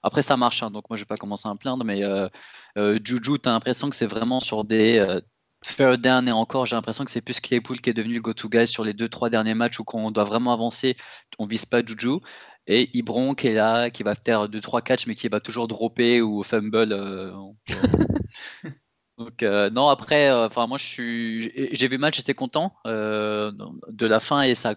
[0.04, 2.30] Après, ça marche, hein, donc moi, je vais pas commencer à me plaindre, mais euh,
[2.78, 5.20] euh, Juju, tu as l'impression que c'est vraiment sur des euh,
[5.64, 8.50] fair down et encore, j'ai l'impression que c'est plus Claypool qui est devenu le go-to
[8.50, 10.96] guy sur les deux, trois derniers matchs où quand on doit vraiment avancer,
[11.38, 12.20] on vise pas Juju.
[12.68, 15.68] Et Ibron qui est là, qui va faire deux, trois catchs, mais qui va toujours
[15.68, 17.34] dropper ou fumble.
[19.20, 24.20] Donc non après, enfin moi je suis, j'ai vu le match, j'étais content de la
[24.20, 24.76] fin et ça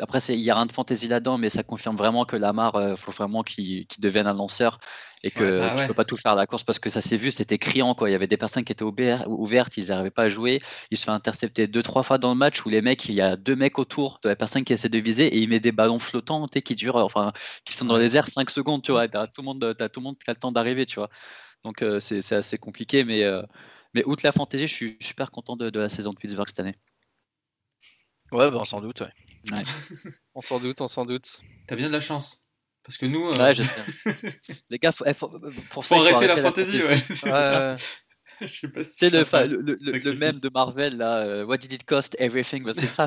[0.00, 2.80] après, il y a rien de fantaisie là-dedans, mais ça confirme vraiment que Lamar, il
[2.80, 4.80] euh, faut vraiment qu'il devienne un lanceur
[5.22, 7.00] et que bah tu ne peux pas tout faire à la course parce que ça
[7.00, 7.94] s'est vu, c'était criant.
[7.94, 8.10] Quoi.
[8.10, 10.58] Il y avait des personnes qui étaient ouvertes, ils n'arrivaient pas à jouer.
[10.90, 13.20] Il se fait intercepter deux, trois fois dans le match où les mecs, il y
[13.20, 15.72] a deux mecs autour de la personne qui essaie de viser et il met des
[15.72, 17.32] ballons flottants qui durent, enfin,
[17.64, 18.82] qui sont dans les airs 5 secondes.
[18.82, 20.84] Tu vois, as tout, le monde, as tout le monde qui a le temps d'arriver.
[20.84, 21.08] Tu vois.
[21.64, 23.40] Donc, euh, c'est assez compliqué, mais, euh,
[23.94, 26.76] mais outre la fantaisie, je suis super content de, la saison de Pittsburgh cette année.
[28.32, 29.12] Ouais, bah, sans doute, ouais.
[30.34, 31.40] on s'en doute, on s'en doute.
[31.66, 32.46] T'as bien de la chance.
[32.82, 33.28] Parce que nous.
[33.28, 33.80] Euh, ouais, je sais.
[34.70, 37.04] Les gars, faut, eh, pour ça, faut, arrêter, la, fantaisie, ouais.
[38.40, 38.96] je sais pas si.
[38.98, 39.24] C'est le,
[39.62, 41.18] le, le, le, même de Marvel, là.
[41.18, 42.16] Euh, what did it cost?
[42.18, 43.06] Everything C'est ça.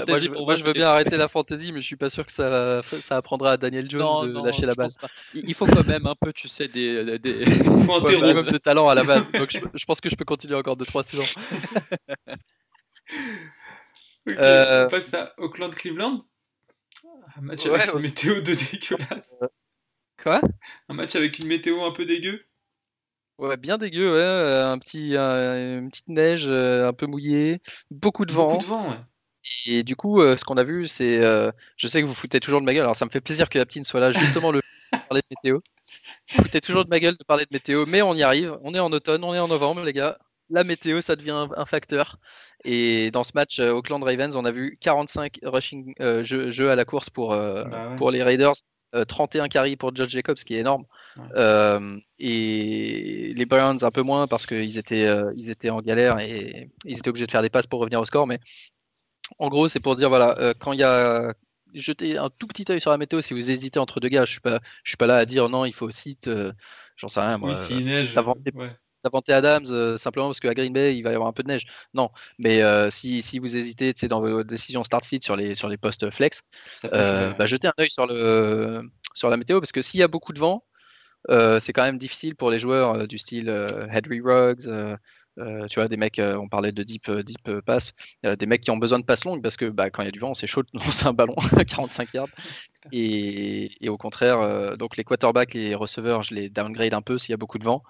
[0.00, 2.26] Fantasy, moi, je, moi, je veux bien arrêter la fantasy, mais je suis pas sûr
[2.26, 4.96] que ça, ça apprendra à Daniel Jones de lâcher la base.
[5.34, 7.42] Il faut quand même un peu, tu sais, des, des...
[7.42, 9.30] Il faut un minimum de talent à la base.
[9.32, 11.40] Donc je, je, pense que je peux continuer encore 2-3 saisons.
[14.28, 16.24] Euh, on passe à Auckland-Cleveland.
[17.36, 19.34] Un match avec une météo de dégueulasse.
[19.42, 19.48] Euh,
[20.22, 20.40] quoi?
[20.88, 22.46] Un match avec une météo un peu dégueu.
[23.38, 24.18] Ouais, bien dégueu, ouais.
[24.18, 28.52] Euh, un petit, une petite neige un peu mouillée, beaucoup de vent.
[28.52, 29.00] Beaucoup de vent, ouais.
[29.66, 31.20] Et du coup, ce qu'on a vu, c'est.
[31.76, 33.58] je sais que vous foutez toujours de ma gueule, alors ça me fait plaisir que
[33.58, 34.60] Aptine soit là justement le
[35.08, 35.60] parler de météo.
[36.34, 38.58] Vous foutez toujours de ma gueule de parler de météo, mais on y arrive.
[38.62, 40.18] On est en automne, on est en novembre, les gars
[40.50, 42.18] la météo, ça devient un, facteur.
[42.64, 46.76] Et dans ce match, euh, Auckland Ravens, on a vu 45 rushing euh, jeux, à
[46.76, 48.54] la course pour, euh, bah pour les Raiders.
[49.08, 50.84] 31 carries pour George Jacobs, ce qui est énorme.
[52.20, 56.98] et les Browns un peu moins parce qu'ils étaient, ils étaient en galère et ils
[56.98, 58.28] étaient obligés de faire des passes pour revenir au score.
[58.28, 58.38] Mais
[59.38, 61.32] en gros, c'est pour dire voilà, quand il y a
[61.74, 64.24] jetez un tout petit œil sur la météo si vous hésitez entre deux gars.
[64.24, 66.18] Je suis pas, je suis pas là à dire non, il faut aussi,
[66.96, 67.50] j'en sais rien moi.
[67.50, 68.14] Oui, neige,
[69.04, 71.48] Davante Adams euh, simplement parce qu'à Green Bay il va y avoir un peu de
[71.48, 71.66] neige.
[71.92, 75.68] Non, mais euh, si, si, vous hésitez dans vos décisions start sit sur les, sur
[75.68, 76.42] les postes flex,
[76.84, 78.82] euh, bah, jetez un œil sur, le,
[79.14, 80.64] sur la météo parce que s'il y a beaucoup de vent,
[81.28, 83.50] c'est quand même difficile pour les joueurs du style
[83.90, 84.96] Henry Ruggs.
[85.36, 88.98] Tu vois, des mecs, on parlait de deep, deep pass, des mecs qui ont besoin
[88.98, 90.68] de passes longues parce que bah, quand il y a du vent, c'est chaud de
[90.74, 92.28] lancer un ballon à 45 yards.
[92.92, 97.30] Et, et au contraire, donc les quarterbacks, les receveurs, je les downgrade un peu s'il
[97.30, 97.82] y a beaucoup de vent.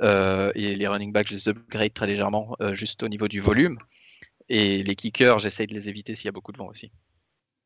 [0.00, 3.40] Euh, et les running backs, je les upgrade très légèrement, euh, juste au niveau du
[3.40, 3.78] volume.
[4.48, 6.90] Et les kickers, j'essaye de les éviter s'il y a beaucoup de vent aussi.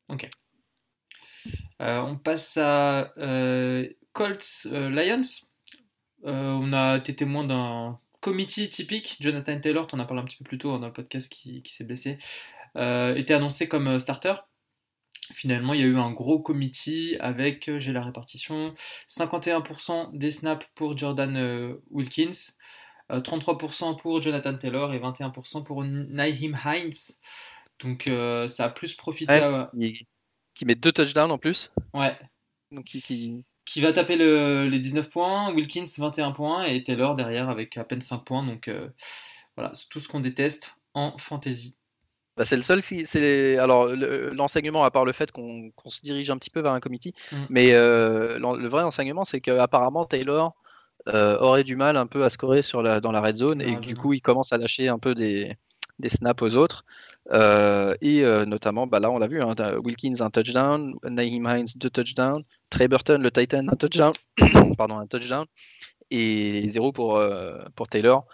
[0.09, 0.27] Ok.
[1.81, 3.13] Euh, on passe à
[4.13, 5.21] Colts Lions.
[6.23, 9.17] on a été témoin d'un committee typique.
[9.19, 11.31] Jonathan Taylor, on en a parlé un petit peu plus tôt hein, dans le podcast
[11.31, 12.17] qui, qui s'est blessé,
[12.75, 14.35] était annoncé comme starter.
[15.33, 18.73] Finalement, il y a eu un gros committee avec, euh, j'ai la répartition,
[19.09, 22.53] 51% des snaps pour Jordan euh, Wilkins,
[23.09, 27.17] 33% euh, pour Jonathan Taylor et 21% pour Naheem Hines.
[27.79, 28.09] Donc
[28.49, 29.39] ça a plus profité
[30.55, 31.71] qui, met deux touchdowns en plus.
[31.93, 32.17] Ouais.
[32.71, 33.45] Donc qui, qui
[33.81, 38.01] va taper le- les 19 points, Wilkins 21 points et Taylor derrière avec à peine
[38.01, 38.45] 5 points.
[38.45, 38.87] Donc euh,
[39.55, 41.77] voilà, c'est tout ce qu'on déteste en fantasy.
[42.37, 42.81] Bah, c'est le seul.
[43.19, 46.71] les- alors le- l'enseignement, à part le fait qu'on se dirige un petit peu vers
[46.73, 47.35] un committee, Mm.
[47.49, 50.55] mais euh, le vrai enseignement, c'est qu'apparemment Taylor
[51.07, 53.65] euh, aurait du mal un peu à scorer sur la, dans la red zone Dans
[53.65, 55.55] et que du coup il commence à lâcher un peu des,
[55.99, 56.83] des snaps aux autres.
[57.31, 61.67] Euh, et euh, notamment, bah là on l'a vu, hein, Wilkins un touchdown, Naheem Hines
[61.75, 64.13] deux touchdowns, Trey Burton le Titan un touchdown,
[64.77, 65.45] pardon un touchdown
[66.09, 68.25] et zéro pour euh, pour Taylor.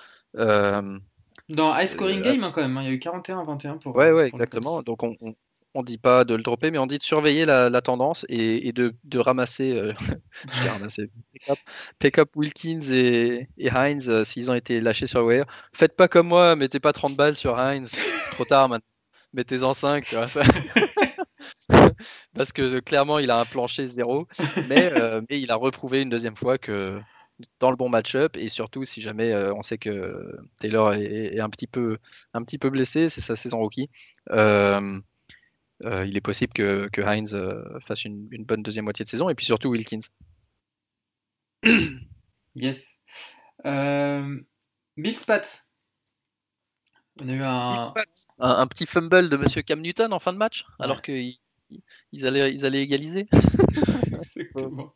[1.50, 3.96] Dans high scoring game hein, quand même, hein, il y a eu 41-21 pour.
[3.96, 4.82] Ouais, ouais, exactement.
[4.82, 5.36] Donc on, on,
[5.74, 8.94] on dit pas de le dropper, mais on dit de surveiller la, tendance et, de,
[9.18, 9.94] ramasser, euh,
[10.48, 11.60] ramasser, pick up,
[12.00, 15.46] pick up Wilkins et, Hines euh, s'ils ont été lâchés sur wire.
[15.74, 18.88] Faites pas comme moi, mettez pas 30 balles sur Hines, c'est trop tard maintenant.
[19.34, 20.30] Mettez-en 5, tu vois.
[20.30, 20.44] ça.
[22.36, 24.28] Parce que clairement, il a un plancher zéro,
[24.70, 27.00] mais, euh, mais il a reprouvé une deuxième fois que
[27.60, 31.40] dans le bon match-up et surtout si jamais euh, on sait que Taylor est, est
[31.40, 31.98] un petit peu
[32.34, 33.90] un petit peu blessé, c'est sa saison rookie.
[35.84, 39.10] Euh, il est possible que, que Hines euh, fasse une, une bonne deuxième moitié de
[39.10, 40.00] saison et puis surtout Wilkins.
[42.56, 42.88] Yes.
[43.66, 44.40] Euh,
[44.96, 45.66] Bill Spats.
[47.20, 47.80] On a eu un.
[47.80, 51.40] Un, un petit fumble de Monsieur Cam Newton en fin de match, alors qu'ils
[52.12, 53.28] ils allaient, ils allaient égaliser.
[54.14, 54.94] Exactement.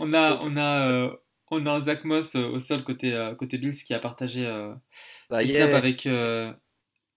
[0.00, 1.16] on a, on a, euh,
[1.50, 4.74] on a Zach Moss euh, au sol côté, euh, côté Bills qui a partagé euh,
[5.30, 6.52] ses snaps est, avec, euh,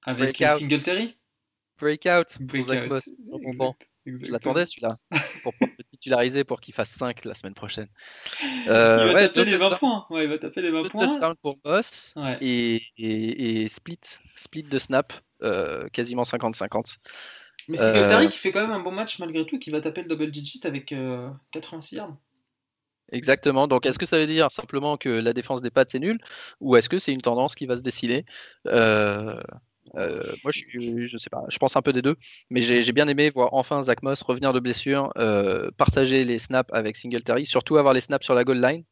[0.03, 0.59] avec Breakout.
[0.59, 1.17] Singletary.
[1.81, 2.67] Breakout pour Breakout.
[2.67, 3.75] Zach Moss sur mon banc.
[4.05, 4.97] Je l'attendais celui-là
[5.43, 7.87] pour pouvoir le titulariser pour qu'il fasse 5 la semaine prochaine.
[8.41, 10.05] Il Euh, va ouais, taper les 20 touchdowns- points.
[10.09, 11.35] Ouais, il va taper les 20 deux points.
[11.41, 12.37] pour Moss Ouais.
[12.41, 13.99] et, et, et split,
[14.35, 15.13] split de snap,
[15.43, 16.97] euh, quasiment 50-50.
[17.67, 20.01] Mais Singletary Euh, qui fait quand même un bon match malgré tout, qui va taper
[20.01, 22.17] le double digit avec euh, 86 yards.
[23.11, 23.67] Exactement.
[23.67, 26.19] Donc, est-ce que ça veut dire simplement que la défense des Pats est nulle
[26.59, 28.25] ou est-ce que c'est une tendance qui va se dessiner?
[29.97, 31.43] Euh, Moi, je, suis- je sais pas.
[31.49, 32.15] Je pense un peu des deux,
[32.49, 36.71] mais j'ai bien aimé voir enfin Zach Moss revenir de blessure, euh, partager les snaps
[36.73, 38.83] avec Singletary, surtout avoir les snaps sur la goal line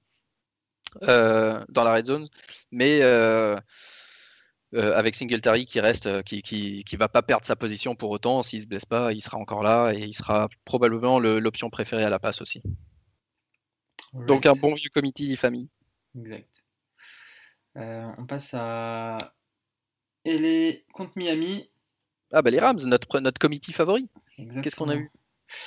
[1.04, 2.28] euh, dans la red zone,
[2.72, 3.02] mais
[4.74, 8.44] avec Singletary qui reste, qui, qui, qui va pas perdre sa position pour autant.
[8.44, 12.04] S'il se blesse pas, il sera encore là et il sera probablement le- l'option préférée
[12.04, 12.62] à la passe aussi.
[14.14, 15.70] Donc un bon vieux committee famille.
[16.18, 16.64] Exact.
[17.76, 19.18] On passe à
[20.38, 21.70] LA contre Miami.
[22.32, 24.08] Ah bah les Rams, notre, notre committee favori.
[24.38, 24.62] Exactement.
[24.63, 25.10] Qu'est-ce qu'on a eu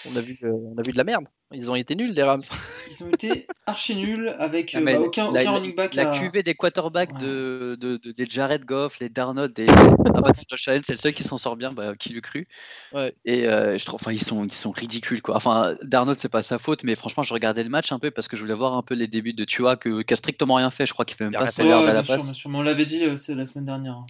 [0.08, 1.24] on a, vu, euh, on a vu de la merde.
[1.52, 2.40] Ils ont été nuls, les Rams.
[2.88, 5.74] Ils ont été archi nuls avec Ah, euh, bah, la- aucun, la, aucun la- running
[5.74, 5.94] back.
[5.94, 7.18] la à- cuvée des quarterbacks Ouais.
[7.20, 9.66] de, de, de- des Jared Goff, les Darnold, des
[10.14, 12.46] ah bah, Josh Allen, c'est le seul qui s'en sort bien, bah, qui l'eût cru.
[12.92, 13.12] Ouais.
[13.24, 15.34] Et euh, je trouve, enfin, ils sont, ils sont ridicules quoi.
[15.34, 18.28] Enfin, Darnold, c'est pas sa faute, mais franchement, je regardais le match un peu parce
[18.28, 20.70] que je voulais voir un peu les débuts de Tua, que, qui a strictement rien
[20.70, 20.86] fait.
[20.86, 21.68] Je crois qu'il fait même pas rien 100 fait.
[21.68, 22.24] yards Ouais, à la bien sûr, passe.
[22.26, 22.50] bien sûr.
[22.50, 24.06] Mais on l'avait dit euh, c'est la semaine dernière.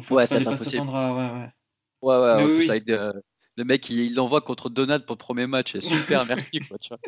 [0.00, 0.88] Faut Ouais, c'est impossible.
[0.88, 1.14] à.
[1.14, 1.48] Ouais, ouais.
[2.02, 2.70] Ouais, ouais, Mais en oui, plus, oui.
[2.70, 3.12] avec de-
[3.56, 5.78] le mec, il l'envoie contre Donald pour le premier match.
[5.80, 6.98] Super, merci quoi, tu vois.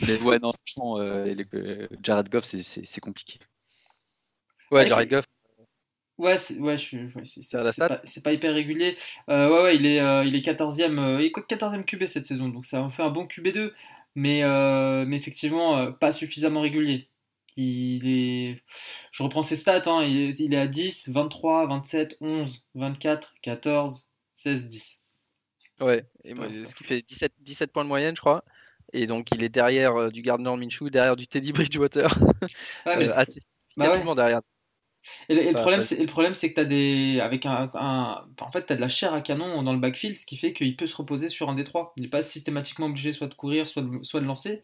[0.00, 2.62] Mais ouais, non, franchement, euh, les- euh, Jared Goff, c'est-
[3.00, 3.38] compliqué.
[4.70, 5.24] Ouais, Ouais, Jared Goff.
[6.18, 7.24] Ouais, c'est ouais, je suis- ouais,
[7.88, 8.96] pas, c'est pas hyper régulier.
[9.30, 12.26] Euh, ouais, ouais, il est, euh, il est 14e, euh, il est 14e QB cette
[12.26, 13.72] saison, donc ça en fait un bon QB2,
[14.14, 17.08] mais, euh, mais effectivement, euh, pas suffisamment régulier.
[17.56, 18.62] Il est...
[19.12, 24.68] Je reprends ses stats, hein, il, est, à 10, 23, 27, 11, 24, 14, 16,
[24.68, 25.02] 10.
[25.80, 28.44] Ouais, et moi, ce qui fait 17, 17 points de moyenne, je crois.
[28.92, 32.08] Et donc, il est derrière euh, du Gardner Minshew, derrière du Teddy Bridgewater.
[32.86, 33.40] Ouais, mais- Euh, assez-
[33.76, 34.14] bah ouais.
[34.14, 34.40] derrière.
[35.30, 37.46] Et le, et le Bah, problème, c'est, et le problème, c'est que t'as des, avec
[37.46, 40.36] un, un- en fait, t'as de la chair à canon dans le backfield, ce qui
[40.36, 41.92] fait qu'il peut se reposer sur un des trois.
[41.96, 44.62] Il n'est pas systématiquement obligé soit de courir, soit de, soit de lancer.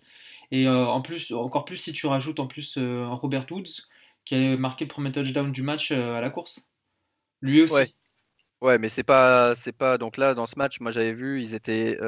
[0.50, 3.82] Et euh, en plus, encore plus si tu rajoutes en plus euh, Robert Woods
[4.24, 6.72] qui a marqué le premier touchdown du match euh, à la course.
[7.40, 7.74] Lui aussi.
[7.74, 7.88] Ouais.
[8.62, 9.98] Ouais, mais c'est pas, c'est pas.
[9.98, 11.98] Donc là, dans ce match, moi j'avais vu, ils étaient,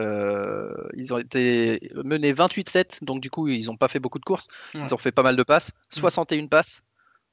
[0.96, 4.48] ils ont été menés 28-7, donc du coup, ils n'ont pas fait beaucoup de courses.
[4.74, 4.80] Ouais.
[4.82, 6.00] Ils ont fait pas mal de passes, Mm.
[6.00, 6.82] 61 passes,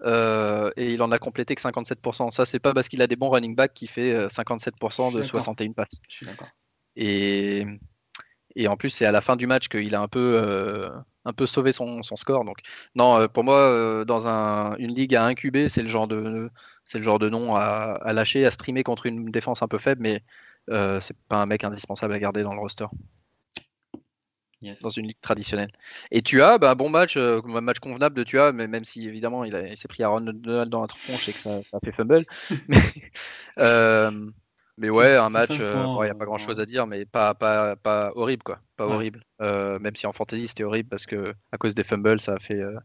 [0.03, 2.31] euh, et il en a complété que 57%.
[2.31, 5.17] Ça, c'est pas parce qu'il a des bons running backs qui fait euh, 57% Je
[5.17, 5.41] de suis d'accord.
[5.41, 6.01] 61 passes.
[6.09, 6.49] Je suis d'accord.
[6.95, 7.65] Et,
[8.55, 10.89] et en plus, c'est à la fin du match qu'il a un peu, euh,
[11.25, 12.45] un peu sauvé son, son score.
[12.45, 12.57] Donc,
[12.95, 16.07] non, euh, pour moi, euh, dans un, une ligue à 1 QB, c'est le genre
[16.07, 16.49] de,
[16.85, 19.77] c'est le genre de nom à, à lâcher, à streamer contre une défense un peu
[19.77, 20.23] faible, mais
[20.69, 22.85] euh, c'est pas un mec indispensable à garder dans le roster,
[24.61, 24.81] Yes.
[24.81, 25.71] dans une ligue traditionnelle.
[26.11, 29.07] Et tu as, bah, bon match, euh, un match convenable de Tua, mais même si
[29.07, 31.79] évidemment il, il s'est pris Aaron Donald dans la tronche et que ça, ça a
[31.81, 32.25] fait fumble.
[32.67, 32.79] mais,
[34.77, 37.05] Mais ouais, un match, cinq il n'y a pas euh, grand chose à dire, mais
[37.05, 38.59] pas, pas, pas horrible, quoi.
[38.75, 38.93] Pas Ouais.
[38.93, 39.23] horrible.
[39.41, 42.39] Euh, même si en fantasy, c'était horrible parce que à cause des fumbles, ça a
[42.39, 42.77] fait, euh,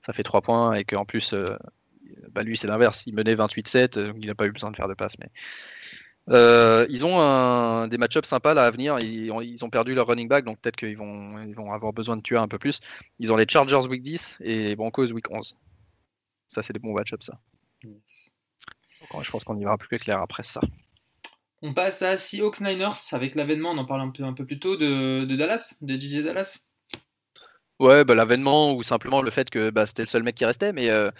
[0.00, 1.54] ça fait 3 points et qu'en plus, euh,
[2.32, 3.06] bah, lui, c'est l'inverse.
[3.06, 5.18] Il menait 28-7, euh, donc il n'a pas eu besoin de faire de passe.
[5.18, 5.28] Mais...
[6.30, 8.98] Euh, ils ont un- des match-ups sympas là à venir.
[9.00, 11.92] Ils ont, ils ont perdu leur running back, donc peut-être qu'ils vont, ils vont avoir
[11.92, 12.80] besoin de tuer un peu plus.
[13.18, 15.58] Ils ont les Chargers week 10 et Broncos week 11.
[16.48, 17.38] Ça, c'est des bons match-ups, ça.
[17.82, 18.30] yes.
[19.12, 20.62] Donc, je pense qu'on y verra plus clair après ça.
[21.66, 25.24] On passe à Seahawks Niners avec l'avènement, on en parle un peu, plus tôt, de,
[25.34, 26.58] Dallas, de DJ Dallas.
[27.80, 30.74] Ouais, bah, l'avènement ou simplement le fait que bah, c'était le seul mec qui restait,
[30.74, 31.10] mais, euh,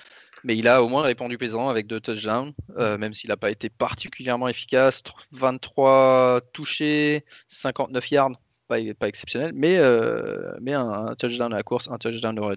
[0.44, 3.70] il a au moins répondu présent avec deux touchdowns, euh, même s'il n'a pas été
[3.70, 5.02] particulièrement efficace.
[5.02, 8.32] Tr- 23 touchés, 59 yards,
[8.68, 8.78] pas,
[9.08, 12.56] exceptionnel, mais, euh, un touchdown à la course, un touchdown au run.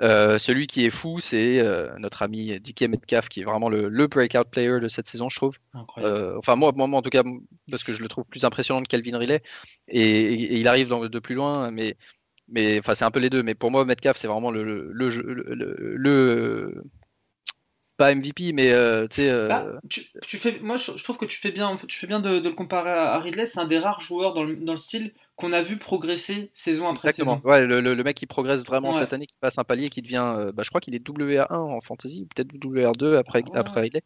[0.00, 3.88] Euh, celui qui est fou, c'est euh, notre ami Dickie Metcalf, qui est vraiment le,
[3.88, 5.56] le breakout player de cette saison, je trouve.
[6.04, 7.24] Euh, enfin, moi, moi, moi, en tout cas,
[7.70, 9.42] parce que je le trouve plus impressionnant que Calvin Riley.
[9.88, 11.96] Et, et- et il arrive dans- de plus loin, mais,
[12.48, 13.42] mais enfin, c'est un peu les deux.
[13.42, 16.84] Mais pour moi, Metcalf, c'est vraiment le, le, le, jeu- le- le- le-
[17.98, 19.28] pas MVP, mais euh, tu sais.
[19.30, 22.20] euh, Bah, tu, fais, moi, je, je trouve que tu fais bien, tu fais bien
[22.20, 23.44] de, de le comparer à, Ridley.
[23.46, 26.88] C'est un des rares joueurs dans le, dans le style qu'on a vu progresser saison
[26.88, 27.36] après Exactement.
[27.36, 27.48] saison.
[27.48, 28.98] Ouais, le, le- le mec qui progresse vraiment Ouais.
[28.98, 31.52] cette année, qui passe un palier, qui devient, euh, bah, je crois qu'il est WR1
[31.54, 33.58] en fantasy, peut-être WR2 après, Ouais.
[33.58, 34.02] après Ridley.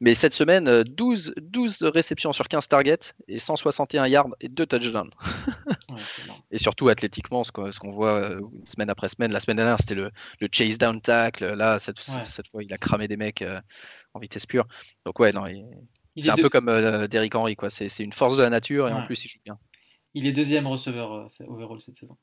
[0.00, 4.66] Mais cette semaine, euh, 12, 12 réceptions sur 15 targets et 161 yards et 2
[4.66, 5.10] touchdowns.
[5.88, 6.02] Ouais.
[6.50, 9.32] Et surtout athlétiquement, ce qu'on voit euh, semaine après semaine.
[9.32, 11.54] La semaine dernière, c'était le, le chase down tackle.
[11.54, 12.20] Là, cette, Ouais.
[12.22, 13.58] cette fois, il a cramé des mecs euh,
[14.12, 14.66] en vitesse pure.
[15.06, 17.70] Donc ouais, non, c'est est un deux- peu comme euh, Derrick Henry, quoi.
[17.70, 19.58] C'est une force de la nature et en plus, il joue bien.
[20.12, 22.18] Il est deuxième receveur euh, overall cette saison.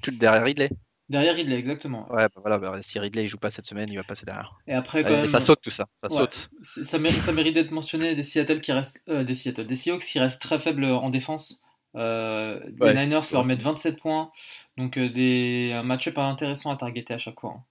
[0.00, 0.70] Tout derrière Ridley.
[1.08, 2.10] Derrière Ridley, exactement.
[2.10, 4.56] Ouais, bah voilà, bah, si Ridley il joue pas cette semaine, il va passer derrière.
[4.66, 6.16] Et après, quand Et même, ça saute tout ça, ça Ouais.
[6.16, 6.48] saute.
[6.62, 10.02] ça mérite, ça mérite d'être mentionné des Seattle qui restent, euh, des Seattle, des Seahawks
[10.04, 11.62] qui restent très faibles en défense.
[11.96, 12.94] Euh, Ouais.
[12.94, 14.32] les Niners leur mettent 27 points,
[14.78, 17.56] donc euh, des un match-up intéressant à targeter à chaque fois.
[17.58, 17.64] hein.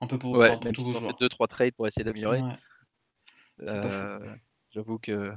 [0.00, 1.16] Un peu pour, Ouais, enfin, pour même tous s'ils vos ont fait joueurs.
[1.20, 2.40] deux trois trades pour essayer d'améliorer.
[3.60, 5.32] J'avoue que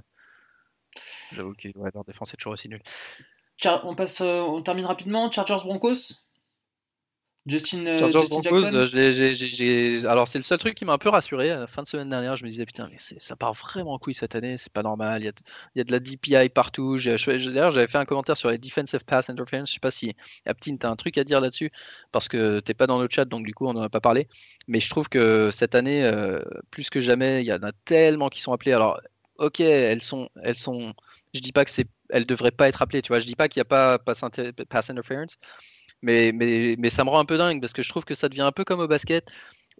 [1.32, 2.82] j'avoue que leur défense est toujours aussi nulle.
[3.58, 5.30] Char- on passe, on termine rapidement.
[5.32, 6.24] Chargers Broncos.
[7.46, 8.74] Justin, euh, Chargers Justin Broncos, Jackson.
[8.76, 11.50] euh, alors c'est le seul truc qui m'a un peu rassuré.
[11.50, 14.00] À la fin de semaine dernière, je me disais putain, mais ça part vraiment en
[14.00, 15.22] couille cette année, c'est pas normal.
[15.22, 15.32] Il y a,
[15.76, 16.98] il y a de la DPI partout.
[16.98, 19.70] D'ailleurs, j'avais fait un commentaire sur les defensive pass interference.
[19.70, 21.72] Je sais pas si Aptin, t'as un truc à dire là-dessus
[22.12, 24.28] parce que t'es pas dans le chat, donc du coup on en a pas parlé.
[24.68, 28.30] Mais je trouve que cette année, euh, plus que jamais, il y en a tellement
[28.30, 28.74] qui sont appelés.
[28.74, 29.00] Alors,
[29.38, 30.94] ok, elles sont, elles sont.
[31.34, 33.02] Je dis pas que c'est, elles devraient pas être appelées.
[33.02, 34.22] Tu vois, je dis pas qu'il y a pas pass,
[34.70, 35.38] pass interference.
[36.02, 38.30] Mais, mais, mais ça me rend un peu dingue parce que je trouve que ça
[38.30, 39.26] devient un peu comme au basket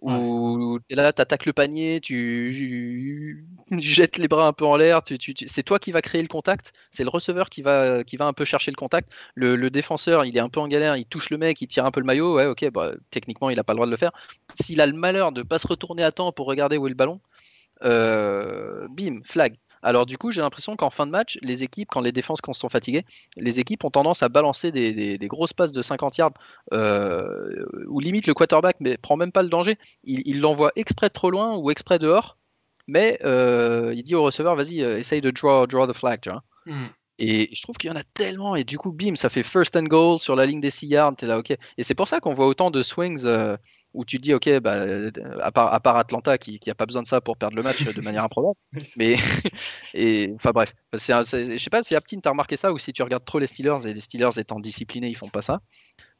[0.02, 3.46] où t'es là, tu attaques le panier, tu,
[3.78, 6.22] jettes les bras un peu en l'air, tu, tu- tu- c'est toi qui va créer
[6.22, 9.10] le contact, c'est le receveur qui va, qui va un peu chercher le contact.
[9.34, 11.84] Le, le défenseur, il est un peu en galère, il touche le mec, il tire
[11.84, 13.96] un peu le maillot, ouais, ok, bah, techniquement, il n'a pas le droit de le
[13.96, 14.12] faire.
[14.54, 16.96] S'il a le malheur de pas se retourner à temps pour regarder où est le
[16.96, 17.20] ballon,
[17.84, 19.56] euh, bim, flag.
[19.82, 22.68] Alors du coup, j'ai l'impression qu'en fin de match, les équipes, quand les défenses sont
[22.68, 23.04] fatiguées,
[23.36, 26.32] les équipes ont tendance à balancer des, des- des grosses passes de 50 yards,
[26.72, 29.76] euh, où limite le quarterback mais prend même pas le danger.
[30.04, 32.36] Il l'envoie exprès trop loin ou exprès dehors,
[32.86, 36.30] mais euh, il dit au receveur, vas-y, euh, essaye de draw, draw the flag, tu
[36.30, 36.42] vois.
[36.66, 36.86] Hmm.
[37.18, 39.76] Et je trouve qu'il y en a tellement, et du coup, bim, ça fait first
[39.76, 41.50] and goal sur la ligne des 6 yards, t'es là, ok.
[41.50, 43.56] Et c'est pour ça qu'on voit autant de swings euh,
[43.92, 46.86] où tu te dis, ok, bah, euh, à, part, à part Atlanta qui n'a pas
[46.86, 48.54] besoin de ça pour perdre le match de manière improbable.
[48.96, 49.16] Mais,
[49.94, 50.74] et, enfin bref,
[51.08, 53.38] un- c'est- je sais pas si Aptin t'as remarqué ça ou si tu regardes trop
[53.38, 55.60] les Steelers et les Steelers étant disciplinés, ils font pas ça.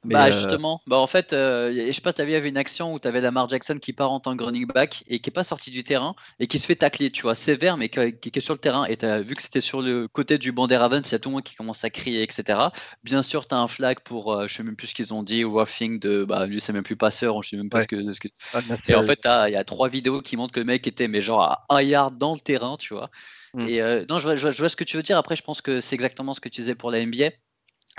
[0.04, 2.56] Mais, bah euh, justement, bah en fait, euh, je sais pas si t'avais vu une
[2.56, 5.32] action où t'avais Lamar Jackson qui part en tant que running back et qui est
[5.32, 8.30] pas sorti du terrain et qui se fait tacler, tu vois, sévère mais qui, qui-
[8.30, 10.66] qui est sur le terrain et t'as vu que c'était sur le côté du banc
[10.66, 12.72] des Ravens, il y a tout le monde qui commence à crier, etc.
[13.04, 15.44] Bien sûr, t'as un flag pour, euh, je sais même plus ce qu'ils ont dit,
[15.44, 17.82] roughing de, bah lui c'est même plus passeur, je sais même pas Ouais.
[17.84, 18.80] ce que, ce que- unnecessary.
[18.88, 21.20] Et en fait, il y a trois vidéos qui montrent que le mec était mais
[21.20, 23.10] genre à un yard dans le terrain, tu vois.
[23.54, 23.68] Mm.
[23.68, 25.18] Et euh, non, je vois, je, vois, je vois ce que tu veux dire.
[25.18, 27.30] Après, je pense que c'est exactement ce que tu disais pour la NBA.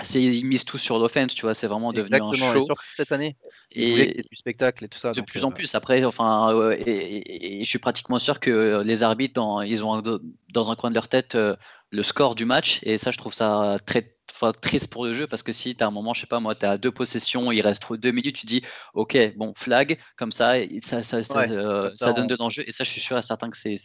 [0.02, 1.54] C'est ils misent tout sur l'offense, tu vois.
[1.54, 2.68] C'est vraiment devenu Exactement, un show.
[2.96, 3.36] cette année,
[3.74, 5.12] Et du spectacle et tout ça.
[5.12, 5.74] de plus euh, en plus.
[5.74, 9.84] Après, enfin, euh, et, et- et je suis pratiquement sûr que les arbitres, dans, ils
[9.84, 10.20] ont un-
[10.52, 11.56] dans un coin de leur tête euh,
[11.90, 12.80] le score du match.
[12.82, 14.16] Et ça, je trouve ça très
[14.60, 16.54] triste pour le jeu parce que si tu as un moment, je sais pas moi,
[16.54, 18.62] tu as deux possessions, il reste deux minutes, tu dis,
[18.94, 22.24] ok, bon, flag, comme ça, et ça, ça, ça, Ouais, euh, comme ça, ça donne
[22.24, 22.64] on- de l'enjeu.
[22.66, 23.76] Et ça, je suis sûr et certain que c'est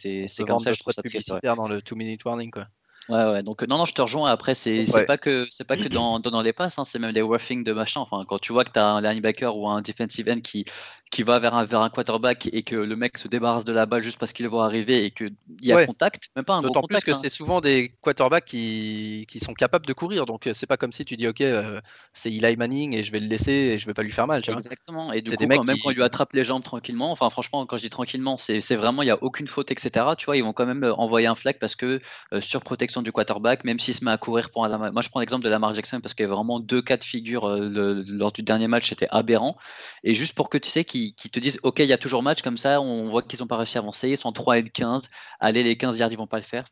[0.46, 1.30] comme ça, je trouve ça triste.
[1.30, 1.40] ouais.
[1.42, 2.66] dans le two minute warning quoi.
[3.08, 3.42] Ouais, ouais.
[3.42, 4.30] Donc, euh, non, non, je te rejoins.
[4.30, 5.06] Après, c'est c'est Ouais.
[5.06, 7.64] pas que, c'est pas que dans, dans, dans les passes, hein, c'est même les roughing
[7.64, 8.00] de machin.
[8.00, 10.66] Enfin, quand tu vois que tu as un linebacker ou un defensive end qui,
[11.10, 13.86] qui va vers un, vers un quarterback et que le mec se débarrasse de la
[13.86, 15.86] balle juste parce qu'il le voit arriver et qu'il y a Ouais.
[15.86, 17.04] contact, même pas un gros contact.
[17.04, 17.20] plus que hein.
[17.20, 20.26] c'est souvent des quarterbacks qui, qui sont capables de courir.
[20.26, 21.80] Donc euh, c'est pas comme si tu dis ok euh,
[22.12, 24.42] c'est Eli Manning et je vais le laisser et je vais pas lui faire mal.
[24.46, 25.12] Exactement.
[25.12, 27.10] Et du coup, des mecs quand, même qui- quand il lui attrape les jambes tranquillement,
[27.10, 30.04] enfin franchement, quand je dis tranquillement, c'est vraiment, il n'y a aucune faute, etc.
[30.18, 32.00] Tu vois, ils vont quand même euh, envoyer un flag parce que
[32.32, 34.90] euh, sur protection du quarterback, même s'il se met à courir pour un...
[34.90, 37.04] Moi, je prends l'exemple de Lamar Jackson parce qu'il y a vraiment deux cas de
[37.04, 39.56] figure euh, le- lors du dernier match, c'était aberrant.
[40.04, 40.84] Et juste pour que tu sais
[41.16, 43.46] qu'ils te disent, OK, il y a toujours match, comme ça, on voit qu'ils n'ont
[43.46, 45.08] pas réussi à avancer, ils sont 3 et 15,
[45.40, 46.64] allez, les 15 yards, ils vont pas le faire.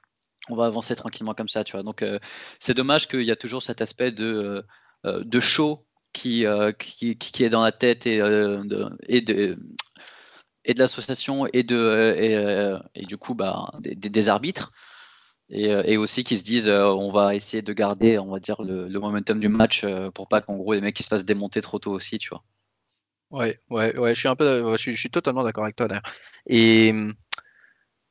[0.49, 1.83] On va avancer tranquillement comme ça, tu vois.
[1.83, 2.19] Donc, euh,
[2.61, 4.63] c'est dommage qu'il y a toujours cet aspect de,
[5.05, 9.57] euh, euh, show qui, euh, qui, qui- qui est dans la tête et, de,
[10.77, 14.73] l'association et, du coup bah, des, arbitres.
[15.49, 19.39] Et, aussi qui se disent on va essayer de garder on va dire le, momentum
[19.39, 21.93] du match euh, pour pas qu'en gros les mecs ils se fassent démonter trop tôt
[21.93, 22.43] aussi tu vois
[23.31, 25.77] Ouais, ouais, ouais, je suis un peu, ouais, je suis, je suis totalement d'accord avec
[25.77, 26.03] toi d'ailleurs.
[26.47, 26.93] Et,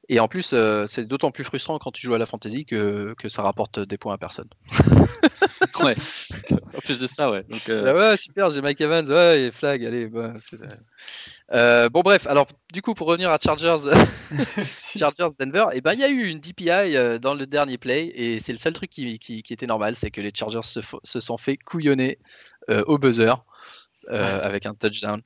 [0.07, 3.15] et en plus, euh, c'est d'autant plus frustrant quand tu joues à la fantasy que,
[3.17, 4.49] que ça rapporte des points à personne.
[5.81, 5.95] ouais
[6.75, 9.51] en plus de ça ouais donc euh, Ah ouais, super, j'ai Mike Evans, ouais, et
[9.51, 10.07] flag, allez.
[10.07, 10.33] Bah,
[11.51, 13.89] Euh, bon, bref, alors du coup, pour revenir à Chargers,
[14.97, 18.11] Chargers Denver, et ben il y a eu une DPI euh, dans le dernier play,
[18.15, 20.79] et c'est le seul truc qui, qui- qui était normal, c'est que les Chargers se,
[21.03, 22.19] se sont fait couillonner
[22.69, 23.35] euh, au buzzer euh,
[24.11, 24.17] Ouais.
[24.17, 25.21] avec un touchdown.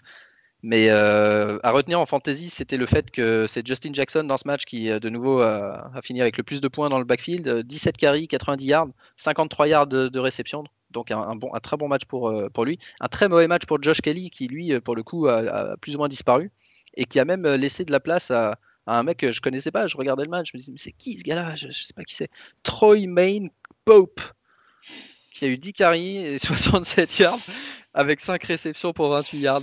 [0.62, 4.46] Mais euh, à retenir en fantasy, c'était le fait que c'est Justin Jackson dans ce
[4.46, 7.06] match qui, euh, de nouveau, a, a fini avec le plus de points dans le
[7.06, 7.48] backfield.
[7.48, 10.66] euh, 17 carries, 90 yards, 53 yards de, de réception.
[10.92, 12.78] Donc un, un bon, un très bon match pour, euh, pour lui.
[13.00, 15.78] Un très mauvais match pour Josh Kelly qui, lui, euh, pour le coup, a, a
[15.78, 16.52] plus ou moins disparu.
[16.96, 19.40] Et qui a même euh, laissé de la place à, à un mec que je
[19.40, 19.88] connaissais pas.
[19.88, 21.56] Je regardais le match, je me disais, mais c'est qui ce gars-là?
[21.56, 22.32] Je, je sais pas qui c'est.
[22.64, 23.48] Troy Main
[23.86, 24.20] Pope,
[25.40, 27.40] qui a eu 10 carries et 67 yards,
[27.94, 29.62] avec 5 réceptions pour 28 yards.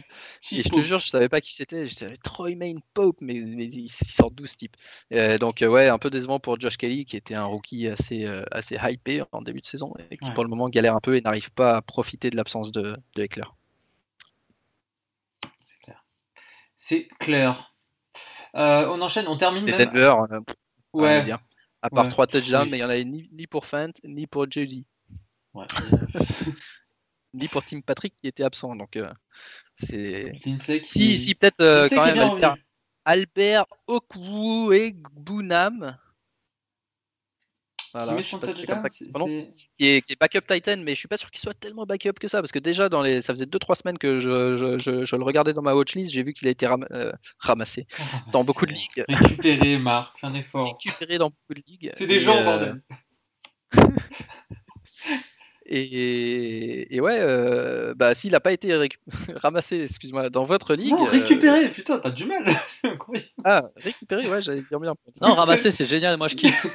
[0.52, 1.86] Et je te jure, je savais pas qui c'était.
[1.86, 4.76] J'étais Troy Main Pope, mais, mais il, sort d'où ce type?
[5.12, 8.24] Euh, Donc euh, ouais, un peu décevant pour Josh Kelly, qui était un rookie assez
[8.26, 10.34] euh, assez hypé en début de saison et qui Ouais.
[10.34, 13.22] pour le moment galère un peu et n'arrive pas à profiter de l'absence de, de
[13.22, 13.44] Eckler.
[15.64, 16.04] C'est clair.
[16.76, 17.74] C'est clair.
[18.54, 19.78] Euh, on enchaîne, on termine même.
[19.84, 20.40] Denver, à
[20.94, 21.22] Ouais.
[21.22, 21.38] dire.
[21.82, 22.10] À part Ouais.
[22.10, 22.68] trois touchdowns, Oui.
[22.72, 24.84] mais il y en avait ni, ni pour Fant, ni pour JD,
[25.56, 25.66] ouais.
[27.34, 28.74] ni pour Tim Patrick qui était absent.
[28.76, 29.10] Donc euh,
[29.76, 30.56] c'est qui.
[30.84, 32.56] si, si peut-être euh, quand même Albert.
[33.04, 35.96] Albert Okwuegbunam.
[37.94, 38.84] Voilà, qui touchdown.
[39.78, 42.28] est, qui est backup Titan, mais je suis pas sûr qu'il soit tellement backup que
[42.28, 45.16] ça, parce que déjà dans les, ça faisait 2-3 semaines que je, je, je- je
[45.16, 47.86] le regardais dans ma watchlist, j'ai vu qu'il a été ram- euh, ramassé
[48.32, 50.76] dans beaucoup de ligues, Récupéré, Marc, fais un effort.
[50.78, 51.92] récupéré dans beaucoup de ligues.
[51.96, 52.82] C'est des gens, euh, bordel.
[55.68, 58.72] Et, et ouais, euh, bah s'il a pas été
[59.36, 62.44] ramassé, excuse-moi, dans votre ligue, Non, euh, récupéré, putain, t'as du mal.
[63.44, 64.94] Ah, récupéré, ouais, j'allais dire bien.
[65.20, 66.66] non ramasser c'est génial moi je kiffe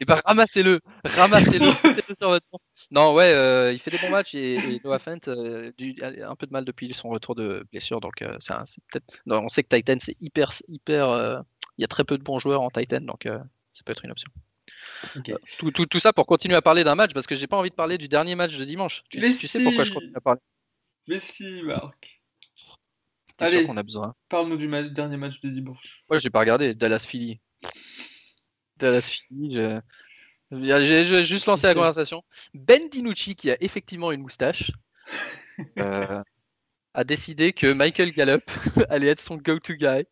[0.00, 1.66] Et bah ramassez-le, ramassez-le.
[1.66, 2.58] mettez-le sur votre banc.
[2.90, 6.30] non, ouais, euh, il fait des bons matchs et, et Noah Fent euh, du- a
[6.30, 9.06] un peu de mal depuis son retour de blessure, donc euh, c'est un- c'est peut-être.
[9.26, 11.08] non, on sait que Titan c'est hyper, hyper.
[11.10, 11.40] euh,
[11.78, 13.38] Il y a très peu de bons joueurs en Titan, donc euh,
[13.72, 14.30] ça peut être une option.
[15.16, 15.32] Ok.
[15.58, 17.70] Tout, tout, tout ça pour continuer à parler d'un match parce que j'ai pas envie
[17.70, 19.02] de parler du dernier match de dimanche.
[19.08, 20.40] Tu, sais pourquoi je continue à parler
[21.08, 22.20] Mais si, Marc.
[23.36, 24.14] T'es sûr qu'on a besoin.
[24.28, 26.04] Parle-nous du ma- dernier match de dimanche.
[26.08, 27.40] Moi, j'ai pas regardé Dallas Philly.
[28.76, 29.56] Dallas Philly.
[29.56, 29.80] je-
[30.52, 32.22] J'ai juste lancé la conversation.
[32.54, 34.70] Ben DiNucci, qui a effectivement une moustache,
[35.78, 36.22] euh,
[36.94, 38.44] a décidé que Michael Gallup
[38.88, 40.04] allait être son go-to guy.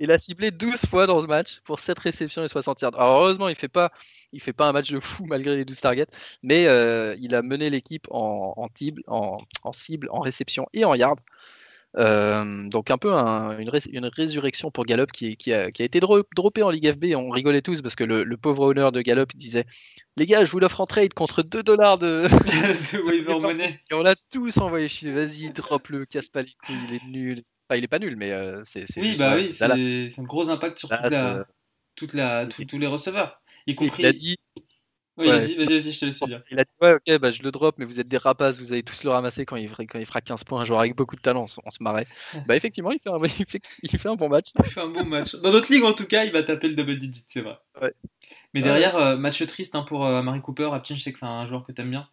[0.00, 2.98] Il a ciblé 12 fois dans ce match pour 7 réceptions et 60 yards.
[2.98, 3.92] Alors heureusement, il fait pas,
[4.32, 6.06] il fait pas un match de fou malgré les 12 targets,
[6.42, 10.84] mais euh, il a mené l'équipe en, en, cible, en, en cible, en réception et
[10.84, 11.16] en yards.
[11.98, 15.82] Euh, donc un peu un- une, rés- une résurrection pour Gallup qui, qui a, qui
[15.82, 17.16] a été dro- droppé en Ligue FB.
[17.16, 19.66] On rigolait tous parce que le, le pauvre owner de Gallup disait
[20.16, 22.22] Les gars, je vous l'offre en trade contre 2 dollars de.
[22.96, 23.80] de Waiver Money.
[23.90, 25.10] Et on l'a tous envoyé chier.
[25.12, 27.42] Vas-y, drop-le, casse pas les couilles, il est nul.
[27.70, 28.84] Enfin, il est pas nul, mais euh, c'est.
[28.96, 29.64] Oui, bah oui, c'est
[30.20, 31.44] un gros impact sur toute la,
[31.94, 33.40] toute la, tout- tous les receveurs.
[33.66, 34.02] Y compris.
[34.02, 34.36] il a dit
[35.16, 35.46] Oui, il a ouais.
[35.46, 36.42] dit, vas-y, vas-y, je te laisse dire.
[36.50, 38.72] Il a dit ouais ok bah je le drop mais vous êtes des rapaces vous
[38.72, 40.96] allez tous le ramasser quand il, fera- quand il fera 15 points un joueur avec
[40.96, 42.06] beaucoup de talent on, se- on se marrait
[42.46, 44.88] bah effectivement il fait un, il fait, il fait un bon match Il fait un
[44.88, 45.34] bon match.
[45.36, 47.58] Dans notre ligue, en tout cas, il va taper le double digit, c'est vrai.
[47.82, 47.92] Ouais.
[48.54, 50.70] Mais derrière, euh, match triste hein, pour euh, Marie Cooper.
[50.72, 52.08] Aptin, je sais que c'est un joueur que t'aimes bien,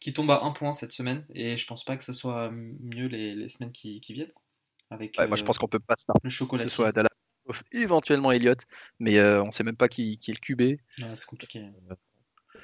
[0.00, 1.24] qui tombe à un point cette semaine.
[1.34, 4.32] Et je pense pas que ce soit mieux les, les semaines qui, qui viennent.
[4.90, 6.92] Avec Ouais, moi je euh, pense qu'on peut pas start le que ce soit
[7.46, 8.60] sauf éventuellement Elliott
[8.98, 11.66] mais euh, on sait même pas qui, qui est le QB Ouais, c'est compliqué.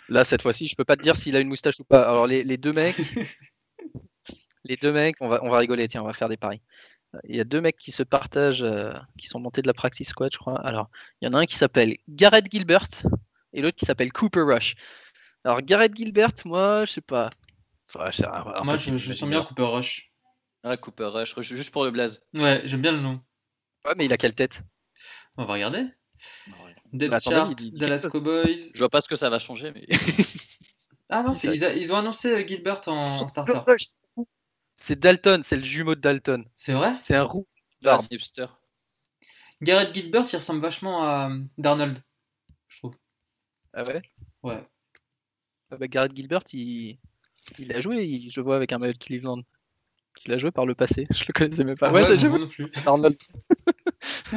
[0.08, 2.26] là cette fois-ci je peux pas te dire s'il a une moustache ou pas alors
[2.26, 2.96] les, les deux mecs
[4.64, 6.62] les deux mecs, on va, on va rigoler, tiens, on va faire des paris.
[7.28, 10.08] Il y a deux mecs qui se partagent, euh, qui sont montés de la practice
[10.08, 10.58] squad, je crois.
[10.66, 10.88] Alors,
[11.20, 12.88] il y en a un qui s'appelle Garrett Gilbert
[13.52, 14.74] et l'autre qui s'appelle Cooper Rush.
[15.44, 17.30] Alors, Garrett Gilbert, moi, je sais pas.
[17.94, 20.13] Ouais, c'est un- un Moi, je, je sens bien Cooper Rush.
[20.64, 22.22] Ah, Cooper Rush, juste pour le blaze.
[22.34, 23.20] Ouais, j'aime bien le nom.
[23.84, 24.52] Ouais, mais il a quelle tête?
[25.36, 25.78] On va regarder.
[25.78, 26.74] Rien.
[26.92, 28.08] Depth Bah, chart, il Dallas.
[28.10, 28.70] Cowboys.
[28.74, 29.86] Je vois pas ce que ça va changer, mais.
[31.10, 33.52] Ah non, c'est- ils, a- ils ont annoncé euh, Gilbert en, en starter.
[34.76, 36.44] C'est Dalton, c'est le jumeau de Dalton.
[36.54, 36.92] C'est vrai?
[37.06, 37.46] C'est un roux.
[37.84, 38.46] Ah, hipster.
[39.62, 42.02] Garrett Gilbert, il ressemble vachement à euh, Darnold,
[42.68, 42.94] je trouve.
[43.72, 44.02] Ah ouais?
[44.42, 44.64] Ouais.
[45.70, 46.98] Ah bah, Garrett Gilbert, il...
[47.58, 49.42] il a joué, il- je vois avec un maillot de Cleveland.
[50.26, 51.88] Il a joué par le passé, je le connaissais même pas.
[51.88, 52.70] Ah ouais, moi joué non plus.
[52.86, 53.16] Arnold.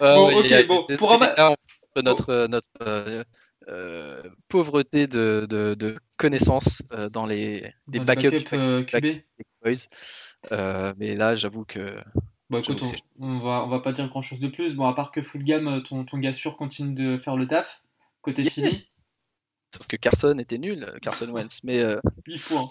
[0.00, 1.50] Bon, ouais, ok, il a- bon, pour là,
[1.96, 3.24] on- notre, euh, notre euh,
[3.68, 8.44] euh, pauvreté de, de, de connaissances euh, dans les, les Dans backups.
[10.52, 11.98] Euh, mais là, j'avoue que
[12.50, 14.76] Bon, écoute, J'avoue que on, on va, on va pas dire grand chose de plus.
[14.76, 17.82] Bon, à part que full gamme, ton, ton gars sûr continue de faire le taf.
[18.22, 18.52] Côté Yes.
[18.54, 18.70] Philly,
[19.74, 21.60] sauf que Carson était nul, Carson Wentz.
[21.64, 22.68] Mais euh, 8 points.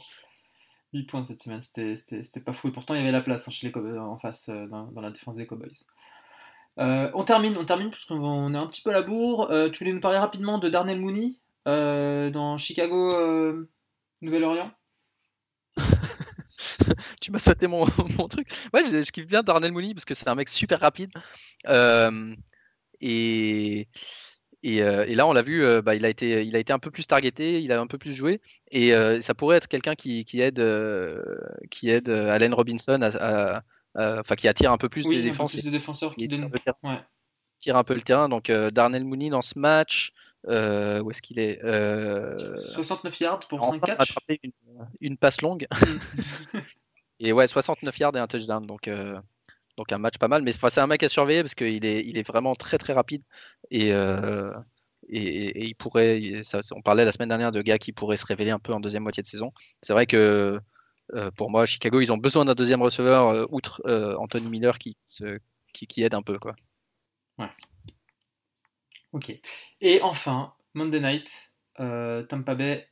[0.93, 2.69] 8 points cette semaine, c'était- pas fou.
[2.69, 5.11] Et pourtant, il y avait la place hein, chez les en face euh, dans, la
[5.11, 5.71] défense des Cowboys.
[6.79, 9.49] Euh, on termine, on termine parce qu'on est un petit peu à la bourre.
[9.51, 11.33] Euh, tu voulais nous parler rapidement de Darnell Mooney
[11.67, 13.67] euh, dans Chicago,
[14.21, 14.71] Nouvelle-Orléans?
[17.21, 17.85] Tu m'as sauté mon,
[18.19, 18.47] mon truc.
[18.73, 21.11] Ouais, je, je kiffe bien Darnell Mooney parce que c'est un mec super rapide.
[23.01, 23.87] Et,
[24.63, 26.91] et, et là, on l'a vu, bah, il, a été, il a été un peu
[26.91, 28.41] plus targeté, il a un peu plus joué.
[28.75, 31.23] Et euh, ça pourrait être quelqu'un qui, qui aide, euh,
[31.71, 33.61] qui aide euh, Allen Robinson, à,
[33.95, 36.43] enfin qui attire un peu plus Oui, peu défenses plus de défenseurs qui qui tire
[36.43, 36.77] un peu le terrain.
[36.83, 36.99] Ouais.
[37.59, 38.27] tire un peu le terrain.
[38.27, 40.11] Donc euh, Darnell Mooney dans ce match,
[40.49, 43.97] euh, où est-ce qu'il est, Euh, 69 yards pour 5 enfin catchs.
[43.97, 44.51] rattrapé une,
[44.99, 45.67] une passe longue.
[45.71, 46.59] Mm.
[47.21, 48.67] Et ouais, 69 yards et un touchdown.
[48.67, 49.17] Donc, euh,
[49.77, 50.43] donc un match pas mal.
[50.43, 53.23] Mais c'est un mec à surveiller parce qu'il est, il est vraiment très très rapide.
[53.71, 53.93] Et,
[55.09, 56.21] et, et- et il pourrait.
[56.21, 58.73] il- ça- on parlait la semaine dernière de gars qui pourraient se révéler un peu
[58.73, 59.51] en deuxième moitié de saison.
[59.81, 60.59] C'est vrai que
[61.13, 64.79] euh, pour moi, Chicago, ils ont besoin d'un deuxième receveur, euh, outre euh, Anthony Miller
[64.79, 65.39] qui, se-
[65.73, 66.39] qui, qui aide un peu.
[66.39, 66.55] Quoi.
[69.11, 69.31] Ok.
[69.81, 72.89] Et enfin, Monday Night, Tampa Bay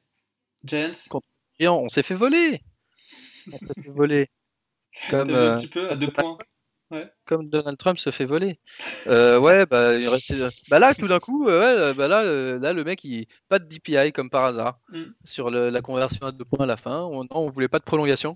[0.64, 0.92] Giants.
[1.60, 2.62] Et on, s'est fait voler
[3.52, 4.30] On s'est fait voler.
[5.10, 6.38] Comme, un petit peu à deux points.
[7.26, 8.60] Comme Donald Trump se fait voler.
[9.08, 10.36] Euh, ouais, bah, il restait-
[10.70, 13.28] bah là, tout d'un coup, euh, ouais, euh, bah là, euh, là, le mec, il
[13.50, 15.04] pas de DPI comme par hasard Mm.
[15.24, 17.02] sur le- la conversion à deux points à la fin.
[17.02, 18.36] On, on voulait pas de prolongation.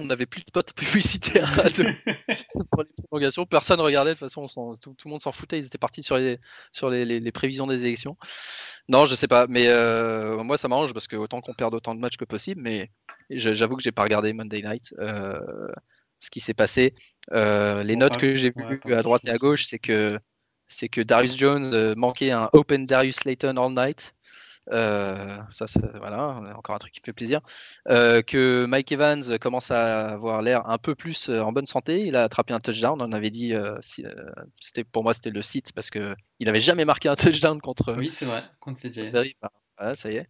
[0.00, 1.84] On n'avait plus de spots publicitaires à deux-
[2.70, 3.46] pour les prolongations.
[3.46, 4.10] Personne regardait.
[4.10, 5.58] De toute façon, on tout, tout le monde s'en foutait.
[5.58, 6.38] Ils étaient partis sur les
[6.72, 8.16] sur les, les- les prévisions des élections.
[8.88, 9.46] Non, je sais pas.
[9.48, 9.66] Mais
[10.44, 12.60] moi, ça m'arrange parce que autant qu'on perde autant de matchs que possible.
[12.62, 12.90] Mais
[13.30, 14.94] j'avoue que j'ai pas regardé Monday Night.
[15.00, 15.40] euh,
[16.20, 16.94] ce qui s'est passé.
[17.32, 20.18] Euh, les notes que j'ai vues à droite et à gauche, c'est que
[20.68, 24.14] c'est que Darius Jones euh, manquait un Open Darius Layton All Night.
[24.70, 25.64] Euh, ça,
[25.94, 27.40] voilà, encore un truc qui me fait plaisir.
[27.88, 32.04] Euh, que Mike Evans commence à avoir l'air un peu plus en bonne santé.
[32.06, 33.00] Il a attrapé un touchdown.
[33.00, 34.04] On avait dit, euh, si-
[34.60, 37.94] c'était pour moi c'était le site parce que il n'avait jamais marqué un touchdown contre.
[37.96, 39.10] Oui, c'est vrai, contre les Giants.
[39.78, 40.28] Voilà, ça y est.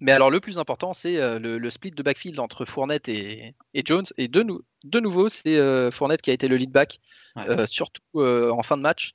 [0.00, 3.54] Mais alors le plus important, c'est euh, le, le split de backfield entre Fournette et,
[3.74, 4.04] et Jones.
[4.18, 7.00] Et de, nou- de nouveau, c'est euh, Fournette qui a été le lead back,
[7.34, 7.48] Ouais.
[7.50, 9.14] euh, surtout euh, en fin de match.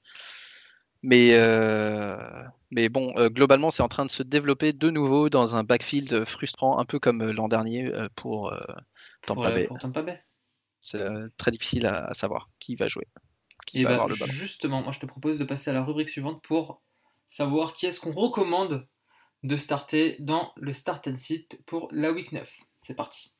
[1.03, 1.31] Mais,
[2.69, 6.77] mais bon, globalement, c'est en train de se développer de nouveau dans un backfield frustrant,
[6.77, 8.53] un peu comme l'an dernier pour
[9.25, 9.67] Tampa Bay.
[10.79, 11.03] C'est
[11.37, 13.07] très difficile à, à savoir qui va jouer,
[13.65, 14.31] qui Et va bah, avoir le ballon.
[14.31, 16.81] justement, moi je te propose de passer à la rubrique suivante pour
[17.27, 18.87] savoir qui est-ce qu'on recommande
[19.43, 22.47] de starter dans le Start and Sit pour la week 9.
[22.83, 23.35] C'est parti.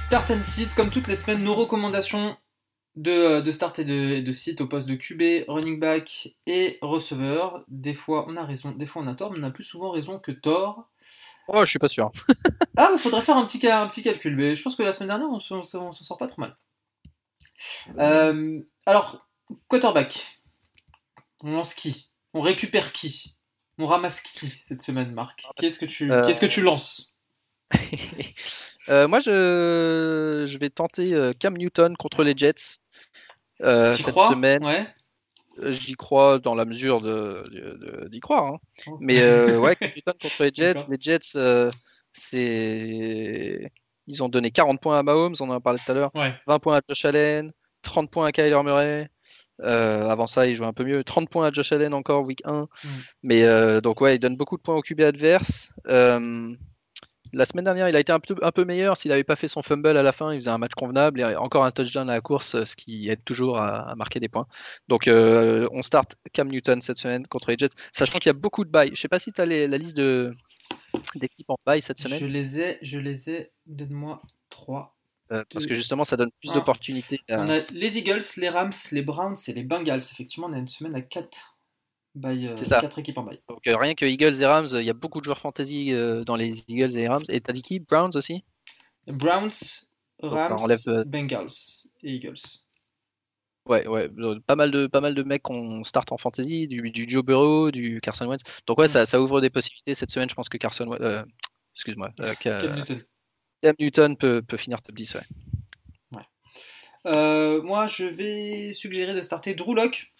[0.00, 2.36] Start and Sit, comme toutes les semaines, nos recommandations
[2.96, 6.78] de, euh, de start et de, de sit au poste de QB, running back et
[6.82, 7.64] receveur.
[7.68, 9.90] Des fois on a raison, des fois on a tort, mais on a plus souvent
[9.90, 10.88] raison que tort.
[11.48, 12.10] Oh, je suis pas sûr.
[12.78, 14.92] Ah, il faudrait faire un petit, ca- un petit calcul, mais je pense que la
[14.92, 16.56] semaine dernière on s'en sort pas trop mal.
[17.98, 19.26] Euh, alors,
[19.68, 20.40] quarterback,
[21.42, 22.10] on lance qui?
[22.34, 23.34] On récupère qui?
[23.78, 25.46] On ramasse qui cette semaine, Marc?
[25.56, 27.15] Qui est-ce que, tu- Euh, qui est-ce que tu lances?
[28.88, 32.78] Euh, moi, je, je vais tenter euh, Cam Newton contre les Jets
[33.62, 34.64] euh, cette crois semaine.
[34.64, 34.86] Ouais.
[35.72, 38.44] J'y crois dans la mesure de, d'y croire.
[38.44, 38.58] Hein.
[38.86, 38.98] Oh.
[39.00, 39.76] Mais euh, ouais,
[40.22, 41.70] contre les Jets, les Jets,
[42.12, 43.72] c'est.
[44.08, 46.12] Ils ont donné 40 points à Mahomes, on en a parlé tout à l'heure.
[46.46, 47.50] 20 points à Josh Allen,
[47.82, 49.10] 30 points à Kyler Murray.
[49.62, 51.02] Euh, avant ça, il joue un peu mieux.
[51.02, 52.60] 30 points à Josh Allen encore, week 1.
[52.62, 52.66] Mm.
[53.24, 55.72] Mais donc, ouais, il donne beaucoup de points au QB adverse.
[57.36, 58.96] La semaine dernière, il a été un peu, un peu meilleur.
[58.96, 61.36] S'il n'avait pas fait son fumble à la fin, il faisait un match convenable et
[61.36, 64.46] encore un touchdown à la course, ce qui aide toujours à, marquer des points.
[64.88, 68.32] Donc, euh, on start Cam Newton cette semaine contre les Jets, sachant qu'il y a
[68.32, 68.86] beaucoup de buys.
[68.86, 72.18] Je ne sais pas si tu as la liste d'équipes en buy cette semaine.
[72.18, 73.52] Je les ai, je les ai.
[73.66, 74.96] Donne-moi 3.
[75.32, 77.20] Euh, parce que justement, ça donne plus d'opportunités.
[77.28, 79.98] On a les Eagles, les Rams, les Browns et les Bengals.
[79.98, 81.55] Effectivement, on a une semaine à 4
[82.24, 82.80] euh, c'est ça.
[82.80, 83.40] 4 équipes en bail.
[83.48, 86.24] Donc, euh, rien que Eagles et Rams, il y a beaucoup de joueurs fantasy euh,
[86.24, 87.22] dans les Eagles et Rams.
[87.28, 87.80] Et t'as dit qui?
[87.80, 88.44] Browns aussi?
[89.06, 89.86] Browns,
[90.22, 91.52] Rams, Bengals
[92.02, 92.40] et Eagles.
[93.66, 94.08] Ouais, ouais,
[94.46, 97.72] pas mal de, pas mal de mecs qu'on start en fantasy, du, du Joe Burrow,
[97.72, 98.42] du Carson Wentz.
[98.66, 98.90] Donc ouais, mm.
[98.90, 99.94] ça, ça, ouvre des possibilités.
[99.94, 101.26] Cette semaine, je pense que Carson Wentz,
[101.74, 102.10] excuse-moi,
[102.40, 103.02] Cam Newton,
[103.62, 106.20] Cam Newton peut, peut, finir top 10, ouais.
[107.04, 107.62] ouais.
[107.62, 110.12] moi, je vais suggérer de starter Drew Locke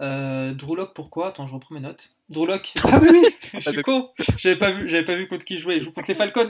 [0.00, 0.54] euh,
[0.94, 1.28] pourquoi?
[1.28, 2.14] Attends, je reprends mes notes.
[2.28, 4.10] Drew Ah oui, oui, je suis con.
[4.36, 5.76] J'avais pas vu, j'avais pas vu contre qui jouait.
[5.76, 6.48] Il joue contre les Falcons.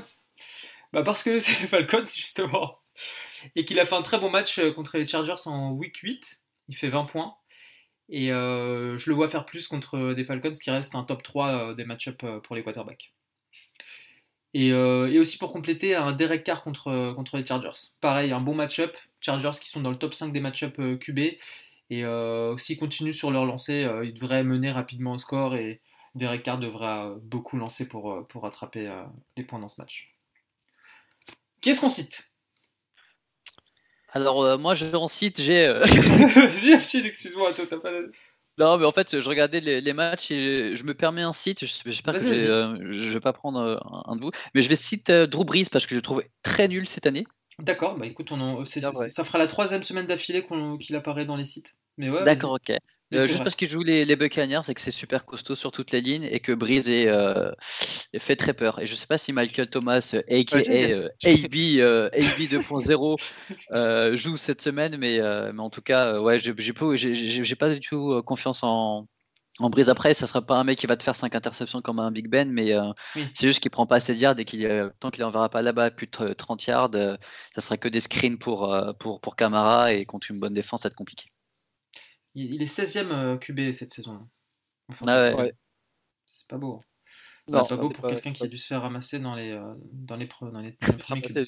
[0.93, 2.79] Bah parce que c'est les Falcons justement.
[3.57, 6.41] Et qu'il a fait un très bon match euh, contre les Chargers en week 8.
[6.69, 7.35] Il fait 20 points.
[8.09, 11.49] Et euh, je le vois faire plus contre des Falcons qui restent un top 3
[11.49, 13.13] euh, des match-up pour les quarterbacks.
[14.53, 17.91] Et, et, aussi pour compléter, un Derek Carr contre, contre les Chargers.
[18.01, 18.97] Pareil, un bon match-up.
[19.21, 21.19] Chargers qui sont dans le top 5 des match-up QB.
[21.91, 25.81] Et euh, s'ils continuent sur leur lancée, euh, ils devraient mener rapidement au score et
[26.15, 28.91] Derek Carr devra euh, beaucoup lancer pour, pour rattraper
[29.37, 30.15] les points dans ce match.
[31.61, 32.31] Qui est-ce qu'on cite?
[34.13, 35.67] Alors, moi, je en cite, j'ai.
[35.81, 37.91] Vas-y, excuse-moi, toi, t'as pas.
[38.57, 41.65] Non, mais en fait, je regardais les, matchs et je me permets un site.
[41.65, 45.67] J'espère que je vais pas prendre un, de vous, mais je vais citer Drew Brees
[45.71, 47.27] parce que je le trouve très nul cette année.
[47.61, 50.47] D'accord, bah écoute, on ça fera la troisième semaine d'affilée
[50.81, 51.77] qu'il apparaît dans les sites.
[51.99, 52.77] Ouais, D'accord, ok.
[53.13, 55.93] Euh, juste parce qu'il joue les, les Buccaneers et que c'est super costaud sur toutes
[55.93, 57.53] les lignes et que Breeze est, euh,
[58.19, 58.81] fait très peur.
[58.81, 64.97] Et je sais pas si Michael Thomas, aka euh, AB, AB 2.0, joue cette semaine,
[64.99, 65.21] mais,
[65.53, 66.53] mais en tout cas, ouais, j'ai
[67.55, 69.07] pas du tout confiance en,
[69.59, 70.15] en Breeze après.
[70.15, 72.51] Ça sera pas un mec qui va te faire 5 interceptions comme un Big Ben,
[72.51, 72.73] mais
[73.33, 75.91] c'est juste qu'il prend pas assez de yards et qu'il tant qu'il n'enverra pas là-bas
[75.91, 76.91] plus de 30 yards,
[77.55, 80.89] ça sera que des screens pour, pour, pour Camara et contre une bonne défense, ça
[80.89, 81.31] va être compliqué.
[82.35, 84.29] Il, est 16ème euh, QB cette saison.
[85.07, 85.53] ah ouais.
[86.27, 86.83] C'est pas beau.
[87.47, 90.17] C'est pas beau pour quelqu'un qui a dû se faire ramasser dans les, euh, dans
[90.17, 90.77] les, dans les,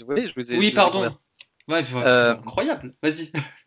[0.07, 1.17] oui, oui, pardon.
[1.69, 2.95] Ouais, c'est euh, incroyable.
[3.03, 3.33] Vas-y.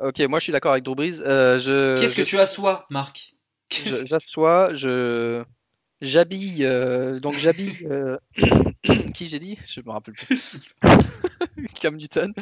[0.00, 1.16] ok, moi je suis d'accord avec Drew Brees.
[1.16, 2.00] je...
[2.00, 3.34] Qu'est-ce que tu assois, Marc?
[3.70, 5.42] J'assois, je
[6.00, 6.68] j'habille,
[7.20, 7.86] donc j'habille.
[9.14, 9.58] qui j'ai dit?
[9.66, 10.68] Je me rappelle plus.
[11.80, 12.32] Cam Newton.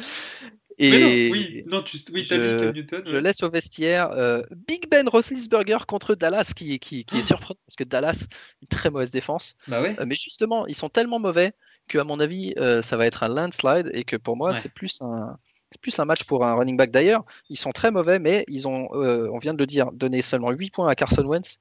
[0.77, 3.03] Et oui, non, tu oui, je, Cam Newton.
[3.05, 7.23] Je laisse au vestiaire euh, Big Ben Roethlisberger contre Dallas, qui, qui, qui est ah.
[7.23, 8.27] surprenant parce que Dallas,
[8.61, 9.55] une très mauvaise défense.
[9.67, 9.95] Bah ouais.
[9.99, 11.53] Euh, mais justement, ils sont tellement mauvais
[11.87, 14.73] que, à mon avis, euh, ça va être un landslide et que pour moi, c'est
[14.73, 15.37] plus un.
[15.79, 17.23] Plus un match pour un running back d'ailleurs.
[17.49, 20.71] Ils sont très mauvais, mais ils ont, on vient de le dire, donné seulement 8
[20.71, 21.59] points à Carson Wentz.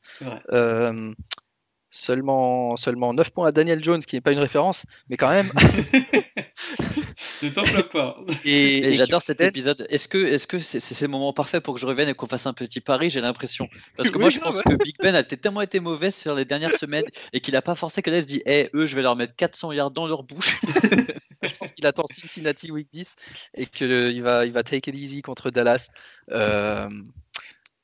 [1.91, 5.51] Seulement, seulement 9 points à Daniel Jones, qui n'est pas une référence, mais quand même.
[7.43, 8.16] ne t'en pas.
[8.45, 9.86] Et, j'adore cet épisode.
[9.91, 12.26] Est-ce que est-ce que c'est c'est le moment parfait pour que je revienne et qu'on
[12.26, 13.68] fasse un petit pari J'ai l'impression?
[13.97, 16.74] Parce que moi, je pense que Big Ben a tellement été mauvais sur les dernières
[16.74, 19.16] semaines et qu'il n'a pas forcé que là se dit Eh, eux, je vais leur
[19.16, 20.61] mettre 400 yards dans leur bouche.
[21.43, 23.16] je pense qu'il attend Cincinnati Week 10
[23.55, 25.91] et qu'il va, il va take it easy contre Dallas.
[26.30, 26.88] Euh,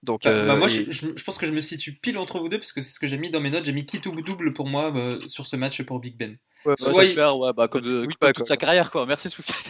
[0.06, 2.58] donc, bah, bah, moi, euh, je, pense que je me situe pile entre vous deux
[2.58, 3.64] parce que c'est ce que j'ai mis dans mes notes.
[3.64, 6.38] J'ai mis qui double pour moi euh, sur ce match pour Big Ben.
[6.64, 9.04] Ouais, bah, bah, comme, de, toute sa carrière, quoi.
[9.04, 9.28] Merci,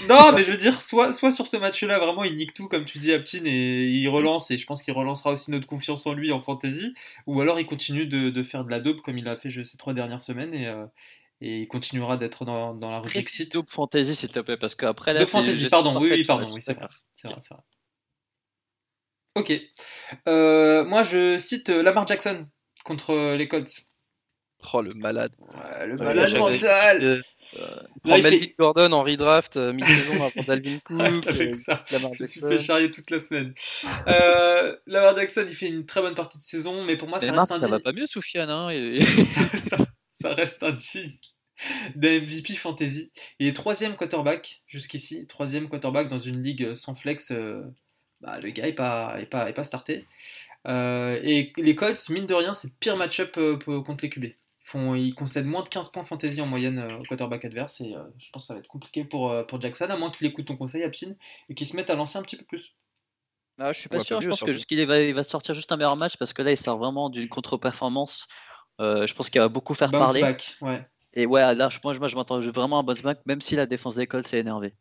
[0.08, 2.84] Non, mais je veux dire, soit, soit sur ce match-là, vraiment, il nique tout, comme
[2.84, 6.12] tu dis, Aptin, et il relance, et je pense qu'il relancera aussi notre confiance en
[6.12, 6.94] lui en fantasy,
[7.26, 9.76] ou alors il continue de, de faire de la dope comme il a fait ces
[9.76, 10.86] trois dernières semaines, et, euh,
[11.42, 15.12] et il continuera d'être dans, dans la rubrique dope fantasy, s'il te plaît, parce qu'après
[15.12, 15.20] là.
[15.20, 16.86] De fantasy, pardon, oui, oui, pardon, oui, c'est vrai.
[17.12, 17.62] C'est vrai, c'est vrai.
[19.36, 19.52] Ok.
[20.26, 22.46] Euh, moi, je cite Lamar Jackson
[22.84, 23.86] contre les Colts.
[24.72, 25.32] Oh, le malade.
[25.84, 27.22] le malade mental.
[27.58, 31.26] Euh, Melvin Gordon en redraft euh, mi-saison avant Dalvin Cook.
[31.26, 33.54] Avec ça, je me suis fait charrier toute la semaine.
[34.08, 37.32] euh, Lamar Jackson, il fait une très bonne partie de saison, mais pour moi, ça
[37.32, 38.50] reste un Ça va pas mieux, Soufiane.
[38.50, 38.70] Hein,
[39.68, 39.76] ça,
[40.10, 41.12] ça, reste un digne
[41.94, 43.12] d'un MVP fantasy.
[43.38, 47.32] Il est troisième quarterback jusqu'ici, troisième quarterback dans une ligue sans flex
[48.26, 50.06] bah, le gars n'est pas, est pas, est pas starté.
[50.66, 54.24] Euh, et les Colts, mine de rien, c'est le pire match-up euh, contre les QB.
[54.24, 57.80] Ils, font, ils concèdent moins de 15 points fantasy en moyenne au quarterback adverse.
[57.80, 60.46] Et je pense que ça va être compliqué pour, pour Jackson, à moins qu'il écoute
[60.46, 61.14] ton conseil, Absin,
[61.48, 62.74] et qu'il se mette à lancer un petit peu plus.
[63.58, 65.96] Ah, je suis pas sûr, je pense qu'il va, il va sortir juste un meilleur
[65.96, 68.26] match parce que là il sort vraiment d'une contre-performance.
[68.80, 70.36] je pense qu'il va beaucoup faire parler.
[70.60, 70.84] ouais.
[71.16, 73.56] Et ouais, là, moi, je, moi, je m'attends vraiment à un bounce back, même si
[73.56, 74.74] la défense d'école s'est énervée.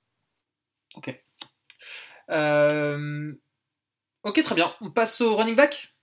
[0.95, 1.24] Ok.
[2.31, 3.33] Euh,
[4.23, 4.73] ok, très bien.
[4.81, 5.95] On passe au running back?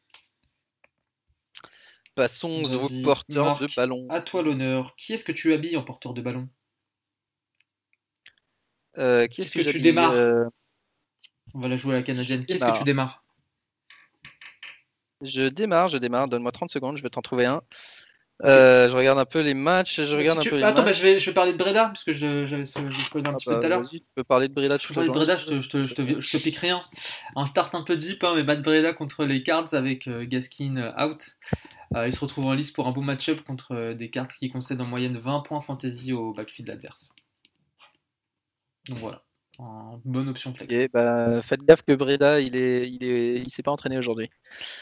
[2.15, 4.07] Passons au porteur de ballon.
[4.11, 4.95] À toi l'honneur.
[4.97, 6.49] Qui est-ce que tu habilles en porteur de ballon?
[8.99, 10.13] Euh, Qui est-ce que, tu démarres?
[10.13, 10.45] euh,
[11.55, 12.45] On va la jouer à la canadienne.
[12.45, 13.25] Qui est-ce que tu démarres?
[15.23, 16.29] Je démarre, je démarre.
[16.29, 17.63] Donne-moi 30 secondes, je vais t'en trouver un.
[18.45, 20.01] Euh, je regarde un peu les matchs.
[20.01, 22.05] Je regarde un peu les Attends, bah, je, vais, je vais parler de Breda, parce
[22.05, 23.89] que j'avais spoilé un ah petit peu bah, tout à l'heure.
[23.89, 26.37] Tu peux parler de Breda Je, de Breda, je, te, je, te, je, te, je
[26.37, 26.79] te pique rien.
[27.37, 30.77] Un start un peu deep, hein, mais Bad Breda contre les Cards avec euh, Gaskin
[30.77, 31.25] euh, out.
[31.95, 34.87] Il se retrouve en lice pour un beau match-up contre des Cards qui concèdent en
[34.87, 37.11] moyenne 20 points fantasy au backfield adverse.
[38.89, 39.23] Donc voilà.
[39.59, 40.75] Une bonne option flex.
[40.75, 44.31] Et bah, faites gaffe que Breda, il est, il est, il s'est pas entraîné aujourd'hui.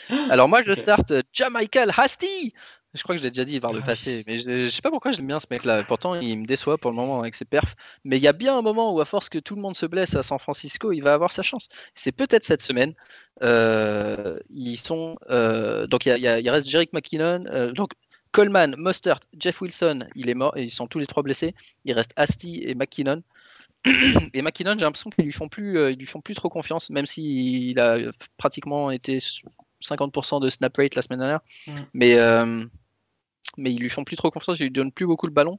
[0.30, 2.54] Alors moi, je start Jamichael Hasty
[2.94, 5.12] je crois que je l'ai déjà dit par le passé, mais je, sais pas pourquoi
[5.12, 5.84] j'aime bien ce mec-là.
[5.84, 7.74] Pourtant, il me déçoit pour le moment avec ses perfs.
[8.04, 9.86] Mais il y a bien un moment où, à force que tout le monde se
[9.86, 11.68] blesse à San Francisco, il va avoir sa chance.
[11.94, 12.94] C'est peut-être cette semaine.
[13.42, 17.92] Euh, ils sont euh, donc il, y a, il, reste Jerick McKinnon, euh, donc
[18.32, 21.54] Coleman, Mostert, Jeff Wilson, il est mort, ils sont tous les trois blessés.
[21.84, 23.22] Il reste Asti et McKinnon.
[24.34, 27.06] et McKinnon, j'ai l'impression qu'ils lui font plus, ils lui font plus trop confiance, même
[27.06, 27.98] s'il a
[28.36, 29.18] pratiquement été
[29.82, 31.40] 50% de snap rate la semaine dernière.
[31.66, 31.74] Mm.
[31.94, 32.16] Mais
[33.56, 35.58] mais ils lui font plus trop confiance, ils lui donnent plus beaucoup le ballon.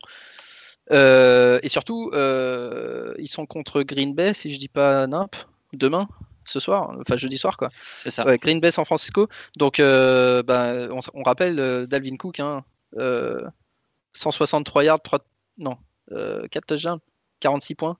[0.92, 5.36] Euh, et surtout, euh, ils sont contre Green Bay, si je dis pas nimp,
[5.74, 6.08] demain,
[6.46, 7.70] ce soir, enfin jeudi soir quoi.
[7.98, 8.26] C'est ça.
[8.38, 9.28] Green Bay San Francisco.
[9.58, 12.64] Donc, euh, ben, on, rappelle Dalvin Cook, hein,
[14.14, 15.20] 163 yards, 3,
[15.58, 15.78] non,
[16.10, 17.00] 4 touchdowns,
[17.40, 17.98] 46 points.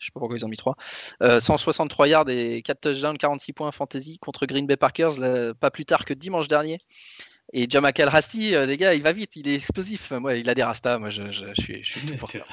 [0.00, 0.76] Je sais pas pourquoi ils ont mis 3.
[1.20, 6.04] 163 yards et 4 touchdowns, 46 points fantasy contre Green Bay Packers, pas plus tard
[6.04, 6.78] que dimanche dernier.
[7.52, 10.12] Et Jamakal Rasti, euh, les gars, il va vite, il est explosif.
[10.12, 12.38] Moi, il a des rastas, moi je, je, suis, je suis tout pour ça.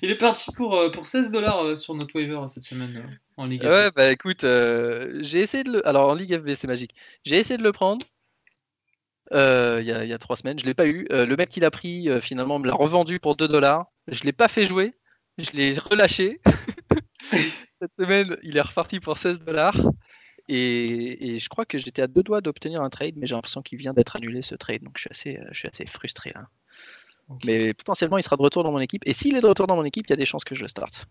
[0.00, 3.44] Il est parti pour, euh, pour 16 dollars euh, sur notre waiver cette semaine en
[3.44, 3.68] Ligue FB.
[3.68, 5.86] Ouais, bah écoute, j'ai essayé de le.
[5.86, 6.94] Alors en Ligue FB, c'est magique.
[7.24, 8.06] J'ai essayé de le prendre
[9.32, 11.06] il y, a, y, a trois semaines, je l'ai pas eu.
[11.10, 13.86] le mec qui l'a pris, finalement, me l'a revendu pour 2 dollars.
[14.08, 14.94] Je l'ai pas fait jouer,
[15.38, 16.40] je l'ai relâché.
[17.80, 19.76] cette semaine, il est reparti pour 16 dollars.
[20.48, 23.78] Et, je crois que j'étais à deux doigts d'obtenir un trade, mais j'ai l'impression qu'il
[23.78, 26.48] vient d'être annulé ce trade, donc je suis assez, je suis assez frustré là.
[27.44, 29.02] Mais potentiellement, il sera de retour dans mon équipe.
[29.04, 30.62] Et s'il est de retour dans mon équipe, il y a des chances que je
[30.62, 31.06] le starte.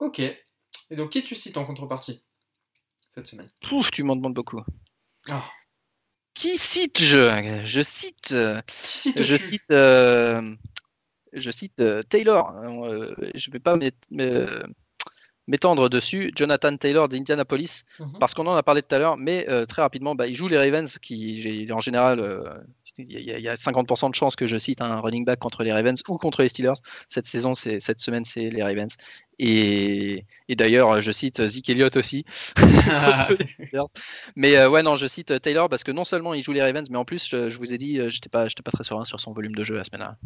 [0.00, 0.18] Ok.
[0.18, 2.24] Et donc, qui tu cites en contrepartie
[3.08, 3.46] cette semaine?
[3.68, 4.62] Pouf, tu m'en demandes beaucoup.
[5.28, 5.44] Ah.
[6.34, 8.34] Qui cite je Je cite.
[9.16, 9.70] je cite.
[9.70, 10.54] Euh,
[11.32, 12.54] je cite euh, Taylor.
[12.56, 13.98] Euh, je vais pas mettre
[15.52, 18.12] m'étendre dessus, Jonathan Taylor d'Indianapolis, mhm.
[18.18, 20.48] parce qu'on en a parlé tout à l'heure, mais euh, très rapidement, bah, il joue
[20.48, 22.42] les Ravens, qui en général, euh,
[22.96, 26.02] il y, a 50% de chances que je cite un running back contre les Ravens
[26.08, 26.80] ou contre les Steelers.
[27.08, 28.96] Cette saison, cette semaine, c'est les Ravens.
[29.38, 32.24] Et, d'ailleurs, je cite Zeke Elliott aussi.
[34.36, 36.88] mais euh, ouais, non, je cite Taylor parce que non seulement il joue les Ravens,
[36.88, 39.54] mais en plus, je, vous ai dit, j'étais pas, pas très serein sur son volume
[39.54, 40.16] de jeu la semaine-là.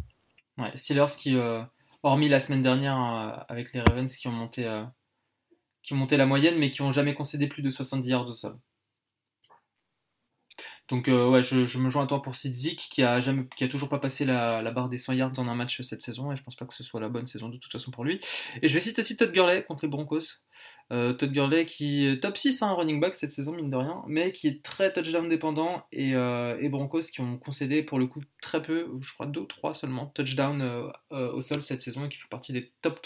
[0.57, 1.35] Ouais, Steelers qui,
[2.03, 4.65] hormis la semaine dernière avec les Ravens qui ont monté
[5.87, 8.33] qui ont monté la moyenne, mais qui n'ont jamais concédé plus de 70 yards au
[8.33, 8.59] sol.
[10.89, 13.69] Donc euh, ouais, je, me joins à toi pour Sidzik qui a jamais, qui a
[13.69, 16.43] toujours pas passé la, barre des 100 yards dans un match cette saison et je
[16.43, 18.19] pense pas que ce soit la bonne saison de toute façon pour lui.
[18.61, 20.43] Et je vais citer aussi Todd Gurley contre les Broncos.
[20.91, 24.03] Euh, Todd Gurley qui est top 6 hein, running back cette saison mine de rien,
[24.07, 28.07] mais qui est très touchdown dépendant et, euh, et, Broncos qui ont concédé pour le
[28.07, 32.09] coup très peu, je crois 2 ou 3 seulement touchdown au sol cette saison et
[32.09, 33.05] qui fait partie des top,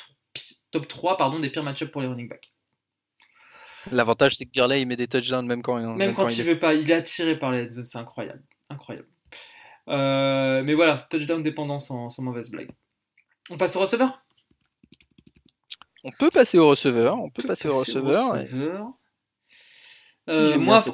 [0.71, 2.51] top 3 pardon, des pires match pour les running backs.
[3.91, 6.59] L'avantage, c'est que Gurley, il met des touchdowns même quand, même, même quand, il, veut
[6.59, 6.73] pas.
[6.73, 8.43] Il est attiré par les c'est incroyable.
[8.69, 9.07] Incroyable.
[9.87, 12.69] Euh, mais voilà, touchdown dépendant sans, mauvaise blague.
[13.49, 14.23] On passe au receveur?
[16.03, 17.19] On peut passer au receveur.
[17.19, 18.35] On peut, passer, au receveur.
[20.29, 20.85] Euh, moi,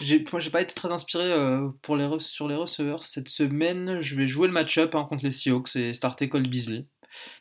[0.00, 3.02] j'ai pas été très inspiré euh, pour les, sur les receveurs.
[3.02, 6.86] Cette semaine, je vais jouer le match-up hein, contre les Seahawks et starter Cole Beasley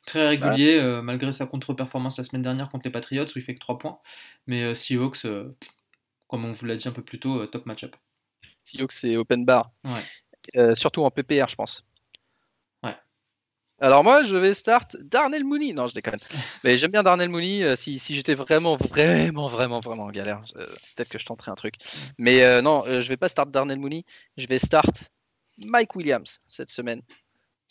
[0.05, 3.55] très régulier, euh, malgré sa contre-performance la semaine dernière contre les Patriots où il fait
[3.55, 3.99] que 3 points.
[4.47, 5.55] Mais euh, Seahawks, euh,
[6.27, 7.95] comme on vous l'a dit un peu plus tôt, top match-up.
[8.63, 9.71] Seahawks, c'est open bar.
[10.73, 11.83] surtout en PPR, je pense.
[13.79, 15.71] Alors moi, je vais start Darnell Mooney.
[15.71, 16.19] Non, je déconne.
[16.63, 17.63] Mais j'aime bien Darnell Mooney.
[17.63, 20.65] euh, si, si j'étais vraiment, vraiment, vraiment, vraiment en galère, euh,
[20.95, 21.75] peut-être que je tenterais un truc.
[22.17, 24.03] Mais euh, non, je vais pas start Darnell Mooney.
[24.35, 25.11] Je vais start
[25.63, 27.01] Mike Williams cette semaine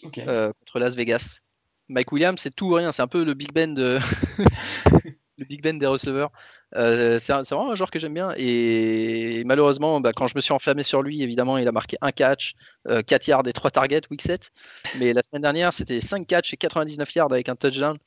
[0.00, 1.40] contre Las Vegas.
[1.88, 2.92] Mike Williams, c'est tout ou rien.
[2.92, 3.98] C'est un peu le Big Ben de...
[5.38, 6.30] le Big Ben des receveurs.
[6.76, 8.32] Euh, c'est vraiment un joueur que j'aime bien.
[8.36, 12.12] Et malheureusement, bah, quand je me suis enflammé sur lui, évidemment, il a marqué un
[12.12, 12.54] catch,
[12.88, 14.50] euh, 4 yards et 3 targets, week 7.
[14.98, 17.98] Mais la semaine dernière, c'était 5 catchs et 99 yards avec un touchdown.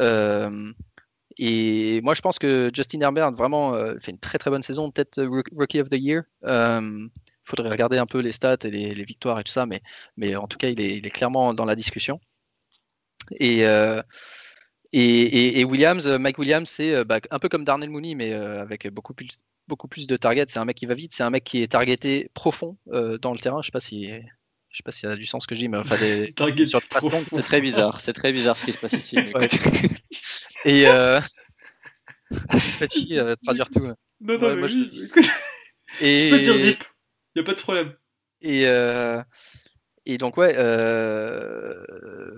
[0.00, 0.72] Euh,
[1.38, 4.90] et moi, je pense que Justin Herbert vraiment euh, fait une très très bonne saison,
[4.90, 6.22] peut-être Rook- Rookie of the Year.
[6.44, 7.10] Il
[7.44, 9.80] faudrait regarder un peu les stats et les, les victoires et tout ça, mais,
[10.16, 12.20] mais en tout cas, il est, il est clairement dans la discussion.
[13.32, 14.00] Et, euh,
[14.92, 18.14] et, et- et Williams, euh, Mike Williams, c'est euh, bah, un peu comme Darnell Mooney,
[18.14, 19.28] mais avec beaucoup plus,
[19.68, 20.44] beaucoup plus de targets.
[20.48, 23.38] C'est un mec qui va vite, c'est un mec qui est targeté profond dans le
[23.38, 23.62] terrain.
[23.62, 25.60] Je sais pas si, je sais pas si ça a du sens ce que je
[25.60, 25.96] dis, mais enfin.
[27.32, 29.16] C'est très bizarre, c'est très bizarre ce qui se passe ici.
[29.16, 29.48] Ouais.
[30.64, 31.20] Et euh...
[32.52, 33.80] je suis fatigué à traduire tout.
[33.80, 36.84] Non, non, Ouais, mais moi, oui, je- Et, peux dire deep.
[37.36, 37.94] Y a pas de problème.
[38.40, 39.22] et, euh,
[40.06, 41.74] et donc ouais, euh,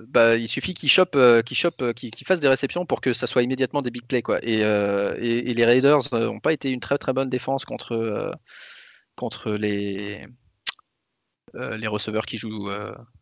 [0.08, 3.42] bah, il suffit qu'il chope, euh, qu'il chope, euh, des réceptions pour que ça soit
[3.42, 4.38] immédiatement des big plays quoi.
[4.42, 4.58] Et,
[5.54, 8.32] les Raiders n'ont pas été une très très bonne défense contre
[9.16, 10.26] contre les
[11.54, 12.70] les receveurs qui jouent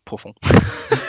[0.04, 0.34] profond.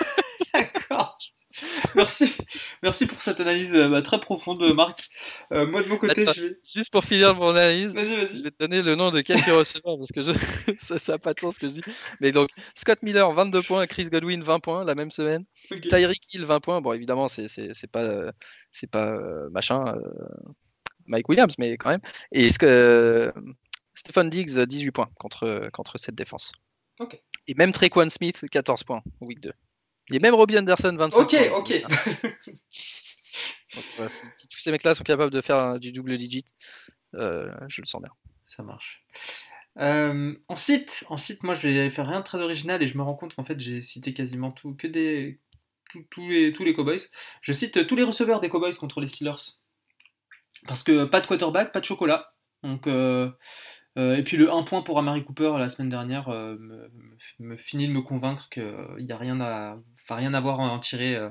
[1.96, 2.38] Merci.
[2.84, 5.08] Merci pour cette analyse euh, bah, très profonde, Marc.
[5.52, 6.34] Euh, moi, de mon côté, Attends.
[6.34, 6.60] je vais.
[6.76, 10.12] Juste pour finir mon analyse, Je vais te donner le nom de quelques receveurs parce
[10.14, 10.32] que je...
[10.98, 11.84] ça n'a pas de sens ce que je dis.
[12.22, 15.46] Mais donc, Scott Miller, 22 points, Chris Godwin, 20 points la même semaine.
[15.72, 15.82] Ok.
[15.82, 16.82] Tyreek Hill, 20 points.
[16.82, 18.32] Bon, évidemment, c'est pas, euh,
[18.72, 20.00] c'est pas euh, machin, euh,
[21.06, 22.02] Mike Williams, mais quand même.
[22.32, 23.34] Et ce que
[23.96, 26.52] Stephen Diggs, 18 points contre, contre cette défense.
[27.48, 29.52] Et même Trequan Smith, 14 points, week 2.
[30.12, 31.58] Et même Robbie Anderson, 25 Ok, points.
[31.60, 31.84] ok.
[33.76, 36.46] Donc, voilà, tous ces mecs-là sont capables de faire du double digit,
[37.16, 38.12] euh, je le sens bien.
[38.44, 39.04] Ça marche.
[39.78, 42.98] Euh, en site, en site, moi je vais faire rien de très original et je
[42.98, 45.40] me rends compte qu'en fait j'ai cité quasiment tout, que des,
[45.92, 47.02] tout- tous les, tous les Cowboys.
[47.42, 49.60] Je cite tous les receveurs des Cowboys contre les Steelers.
[50.68, 52.34] Parce que pas de quarterback, pas de chocolat.
[52.64, 53.30] Donc, euh,
[53.96, 56.92] et puis le 1 point pour Amari Cooper la semaine dernière me, me-
[57.40, 59.78] me finit de me convaincre qu'il n'y a rien à,
[60.10, 61.30] enfin, rien à voir à en tirer euh,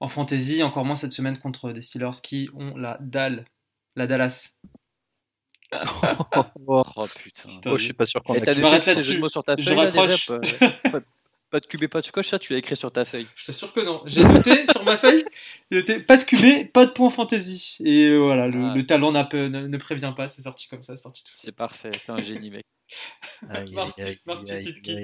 [0.00, 3.44] en fantasy, encore moins cette semaine contre des Steelers qui ont la dalle,
[3.96, 4.50] la Dallas.
[5.72, 5.78] Oh,
[6.66, 7.78] Oh putain.
[7.78, 9.22] je suis pas sûr qu'on Et a je m'arrête là-dessus.
[9.28, 10.58] sur ta Je feuille là, déjà, raccroche.
[10.58, 11.00] pas,
[11.50, 13.26] pas- de QB, pas de coche, ça tu l'as écrit sur ta feuille.
[13.36, 14.02] Je t'assure que non.
[14.06, 15.24] J'ai noté sur ma feuille,
[15.70, 17.76] j'ai noté pas de QB, pas de point fantasy.
[17.84, 18.74] Et voilà, le, Ah.
[18.74, 21.40] le talent ne, ne prévient pas, c'est sorti comme ça, c'est sorti tout seul.
[21.46, 22.64] C'est parfait, t'es un génie mec.
[23.72, 24.96] Marc, tu- Marc, tu cites qui?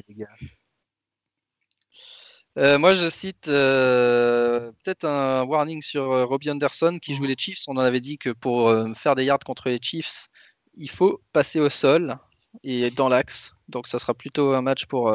[2.58, 7.28] Euh, moi, je cite euh, peut-être un warning sur euh, Robbie Anderson qui joue Mhm.
[7.28, 7.60] les Chiefs.
[7.68, 10.28] On en avait dit que pour faire des yards contre les Chiefs,
[10.74, 12.16] il faut passer au sol
[12.64, 13.54] et dans l'axe.
[13.68, 15.14] Donc, ça sera plutôt un match pour,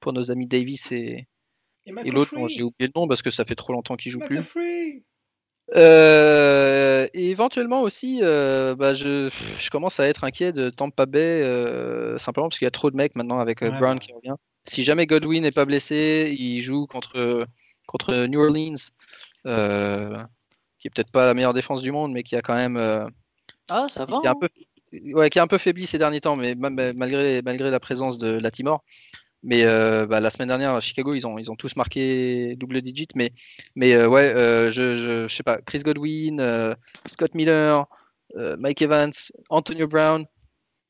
[0.00, 1.28] pour nos amis Davis et,
[1.86, 4.18] et l'autre, dont j'ai oublié le nom parce que ça fait trop longtemps qu'il joue
[4.20, 4.40] plus.
[5.74, 11.42] Euh, et éventuellement aussi, euh, bah, je, je commence à être inquiet de Tampa Bay
[11.42, 14.34] euh, simplement parce qu'il y a trop de mecs maintenant avec Ouais, Brown qui revient.
[14.64, 17.46] Si jamais Godwin n'est pas blessé, il joue contre,
[17.86, 18.76] contre New Orleans,
[19.46, 20.22] euh,
[20.78, 23.06] qui est peut-être pas la meilleure défense du monde, mais qui a quand même euh,
[23.68, 24.20] Ah, ça va.
[24.20, 24.48] qui est un peu,
[25.14, 27.80] ouais, qui est un peu faibli ces derniers temps, mais ma- ma- malgré, malgré la
[27.80, 28.84] présence de Latimore.
[29.44, 32.80] Mais euh, bah, la semaine dernière à Chicago, ils ont, ils ont tous marqué double
[32.80, 33.08] digit.
[33.16, 33.32] Mais,
[33.74, 34.32] mais ouais,
[34.70, 36.76] je, je, je sais pas, Chris Godwin,
[37.08, 37.84] Scott Miller,
[38.36, 39.10] Mike Evans,
[39.48, 40.24] Antonio Brown,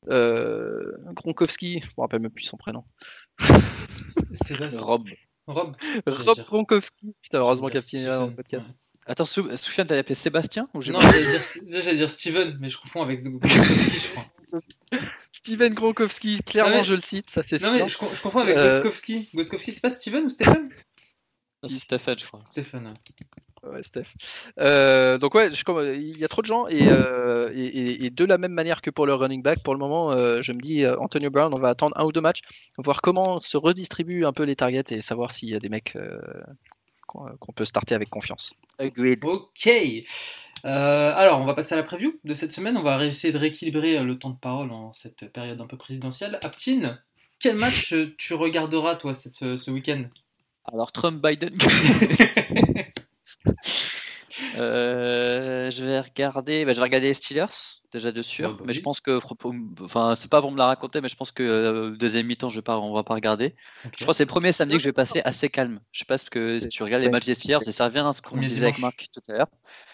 [0.07, 2.83] Gronkowski, je me rappelle même plus son prénom.
[4.33, 4.81] Sébastien.
[4.81, 5.07] Rob.
[5.47, 5.75] Rob.
[6.07, 6.37] Rob
[7.21, 8.35] putain, heureusement qu'il y dire a dans le Steven.
[8.35, 8.65] podcast.
[8.65, 8.73] Ouais.
[9.05, 11.01] Attends, Sou- Soufiane, t'allais appeler Sébastien ou Non,
[11.69, 14.23] j'allais dire, Steven, mais je confonds avec Gronkowski, je crois.
[15.31, 18.55] Steven Gronkowski, clairement je le cite, ça fait Non, mais je, con- je confonds avec
[18.55, 19.27] Euh, Goskowski.
[19.33, 20.69] Goskowski, c'est pas Steven ou Stephen
[21.67, 22.41] c'est Stéphane, je crois.
[22.45, 22.87] Stephen.
[22.87, 22.93] ouais.
[23.63, 24.07] Ouais, Steph.
[24.59, 28.37] Euh, donc ouais, je, il y a trop de gens et, euh, et, de la
[28.37, 30.97] même manière que pour le running back, pour le moment, euh, je me dis euh,
[30.99, 32.41] Antonio Brown, on va attendre un ou deux matchs,
[32.77, 35.95] voir comment se redistribuent un peu les targets et savoir s'il y a des mecs
[35.95, 36.19] euh,
[37.07, 38.53] qu'on peut starter avec confiance.
[38.79, 39.23] Agreed.
[39.23, 39.69] Ok.
[40.65, 42.75] Euh, alors, on va passer à la preview de cette semaine.
[42.75, 46.39] On va essayer de rééquilibrer le temps de parole en cette période un peu présidentielle.
[46.41, 46.99] Aptine,
[47.39, 50.03] quel match tu regarderas, toi, cette, ce week-end?
[50.65, 51.57] Alors, Trump-Biden.
[54.55, 58.49] Euh, je vais regarder, bah, je vais regarder les Steelers déjà de sûr.
[58.49, 59.19] Ouais, bah mais je pense que,
[59.81, 62.55] enfin, c'est pas pour me la raconter, mais je pense que euh, deuxième mi-temps, je
[62.55, 63.55] vais pas, on va pas regarder.
[63.97, 65.79] Je crois que c'est le premier samedi que je vais passer assez calme.
[65.91, 68.03] Je sais pas parce que si tu regardes les matchs des Steelers, et ça revient
[68.05, 68.95] à ce qu'on Premier disait avec dimanche.
[68.97, 69.47] Marc tout à l'heure.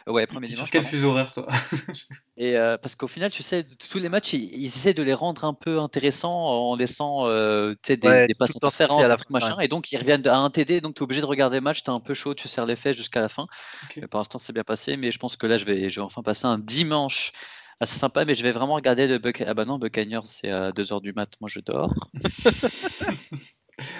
[0.08, 0.70] Ouais, premier dimanche.
[0.70, 1.48] sur quel fuseau horaire, toi?
[2.38, 5.14] Et euh, parce qu'au final, tu sais, tous les matchs, ils, ils essaient de les
[5.14, 9.60] rendre un peu intéressants en laissant euh, des, Ouais, des passes interférences, à la machin,
[9.60, 11.84] et donc ils reviennent à un TD, donc tu es obligé de regarder le match,
[11.84, 13.46] tu es un peu chaud, tu serres les fesses jusqu'à la fin.
[13.84, 13.98] Ok.
[13.98, 16.06] Mais pour l'instant, c'est bien passé, mais je pense que là, je vais, je vais
[16.06, 17.34] enfin passer un dimanche
[17.80, 19.42] assez sympa, mais je vais vraiment regarder le Buc...
[19.46, 21.94] Ah bah non, Buccaneers, c'est à 2h du mat, moi je dors.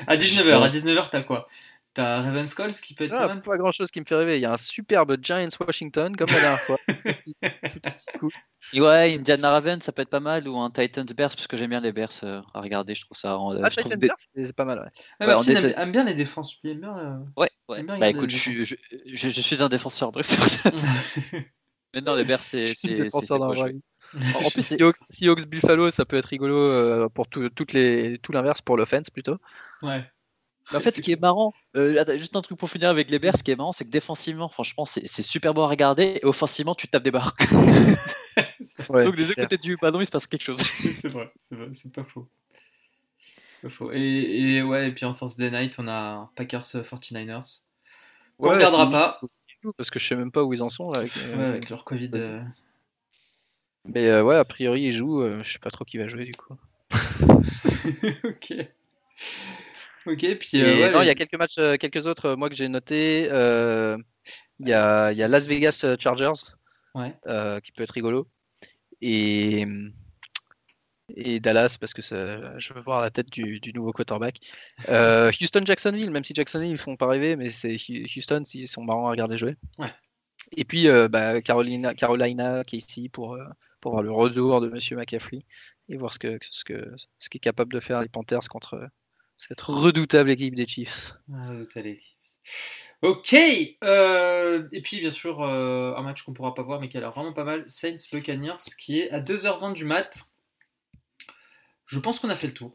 [0.08, 1.48] À 19h, à 19h, t'as quoi?
[1.94, 4.38] T'as Ravens Colts qui peut être Ah, pas grand chose qui me fait rêver.
[4.38, 6.78] Il y a un superbe Giants Washington comme la dernière fois.
[7.42, 8.32] Tout aussi cool.
[8.74, 11.56] Et ouais, Indiana Ravens, ça peut être pas mal, ou un Titans Bears, parce que
[11.56, 13.34] j'aime bien les Bears euh, à regarder, je trouve ça.
[13.36, 14.80] euh, Ah, je trouve des- c'est pas mal.
[14.80, 14.86] Ouais.
[15.20, 16.58] Ah, Ouais, Martin on aime, bien les défenses.
[16.64, 16.98] Il aime bien.
[16.98, 17.84] euh, Ouais, ouais.
[17.84, 19.02] Bien Bah écoute, je suis, je, défenses.
[19.06, 20.72] je- je suis un défenseur, donc c'est pour ça.
[21.94, 22.74] Mais non, les Bears, c'est.
[24.36, 24.62] En plus,
[25.20, 29.10] Seahawks, Buffalo, ça peut être rigolo euh, pour tout, toutes les, tout l'inverse pour l'offense
[29.10, 29.38] plutôt.
[29.84, 30.04] ouais.
[30.72, 33.18] Mais en fait, ce qui est marrant, euh, juste un truc pour finir avec les
[33.18, 36.26] Bears, ce qui est marrant, c'est que défensivement, franchement, c'est super bon à regarder, et
[36.26, 37.34] offensivement, tu tapes des barres.
[38.90, 40.58] Ouais, Donc des deux côtés du ballon, il se passe quelque chose.
[40.60, 42.30] c'est vrai, c'est vrai, c'est pas faux.
[43.62, 43.92] Pas faux.
[43.92, 47.62] Et, et ouais, et puis en Thursday night, on a Packers euh, 49ers.
[48.38, 49.28] Qu'on Ouais, regardera c'est-
[49.78, 51.00] Parce que je sais même pas où ils en sont là.
[51.00, 52.12] avec, euh, avec leur Covid.
[52.14, 52.42] euh.
[53.86, 55.24] Mais euh, ouais, a priori ils jouent.
[55.44, 56.56] je sais pas trop qui va jouer du coup.
[58.24, 58.54] ok.
[60.06, 62.68] Ok, puis Et ouais, non, il y a quelques matchs, quelques autres moi que j'ai
[62.70, 63.24] noté.
[63.26, 66.34] Il y, a, y a Las Vegas Chargers
[66.96, 67.14] Ouais.
[67.64, 68.28] qui peut être rigolo.
[69.02, 69.66] Et,
[71.16, 74.40] et Dallas parce que ça, je veux voir la tête du, du nouveau quarterback.
[74.90, 77.78] Euh, Houston Jacksonville, même si Jacksonville ils font pas rêver, mais c'est
[78.16, 79.56] Houston ils sont marrants à regarder jouer.
[79.78, 79.94] Ouais.
[80.56, 83.46] Et puis euh, bah, Carolina, Carolina qui est ici pour, euh,
[83.82, 85.46] pour voir le retour de Monsieur McCaffrey
[85.90, 88.90] et voir ce que ce que ce qu'est capable de faire les Panthers contre
[89.38, 91.14] cette redoutable équipe des Chiefs.
[91.34, 92.00] Ah, vous allez.
[93.02, 93.34] Ok.
[93.84, 97.00] euh, et puis bien sûr euh, un match qu'on pourra pas voir mais qui a
[97.00, 100.24] l'air vraiment pas mal, Saints Buccaneers, qui est à 2h20 du mat.
[101.90, 102.72] Je pense qu'on a fait le tour.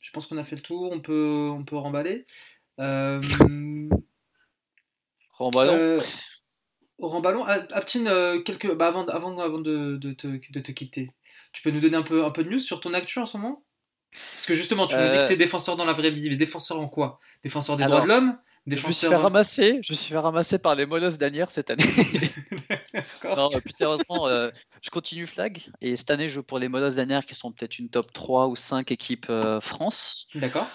[0.00, 0.90] Je pense qu'on a fait le tour.
[0.92, 2.26] On peut on peut remballer.
[2.80, 3.20] Euh,
[5.30, 5.74] Remballon.
[5.74, 6.00] euh,
[6.98, 10.72] au remballon, Ah, Aptine, euh, quelques bah, avant avant avant de, de te, de te
[10.72, 11.10] quitter.
[11.52, 13.36] Tu peux nous donner un peu un peu de news sur ton actu en ce
[13.36, 13.64] moment?
[14.12, 16.36] Parce que justement, tu nous dis que Euh, t'es défenseur dans la vraie vie, mais
[16.36, 17.18] défenseur en quoi?
[17.42, 18.38] Défenseur des Alors, droits de l'homme?
[18.66, 21.84] Je me suis fait ramasser, je suis fait ramasser par les molosses d'Anières cette année.
[23.24, 24.50] Non, plus sérieusement, euh,
[24.80, 27.78] je continue flag et cette année je joue pour les molosses d'Anières qui sont peut-être
[27.78, 30.26] une top 3 ou 5 équipes euh, France.
[30.34, 30.68] D'accord.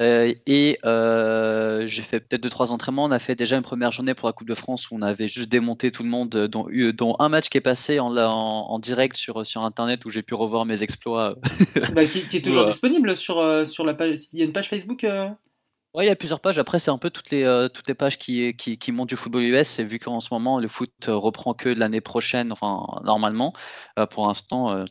[0.00, 3.04] Euh, et j'ai fait peut-être 2-3 entraînements.
[3.04, 5.28] On a fait déjà une première journée pour la Coupe de France où on avait
[5.28, 9.16] juste démonté tout le monde, dont, un match qui est passé en, en- en direct
[9.16, 11.36] sur, sur internet où j'ai pu revoir mes exploits.
[11.92, 14.16] Bah, qui, qui est toujours disponible sur, sur la page.
[14.32, 15.04] Il y a une page Facebook
[15.94, 16.58] Ouais, il y a plusieurs pages.
[16.58, 19.16] Après, c'est un peu toutes les, euh, toutes les pages qui, qui, qui montent du
[19.16, 19.78] football US.
[19.78, 23.52] Et vu qu'en ce moment, le foot euh, reprend que l'année prochaine, enfin, normalement,
[23.98, 24.84] euh, pour l'instant, euh,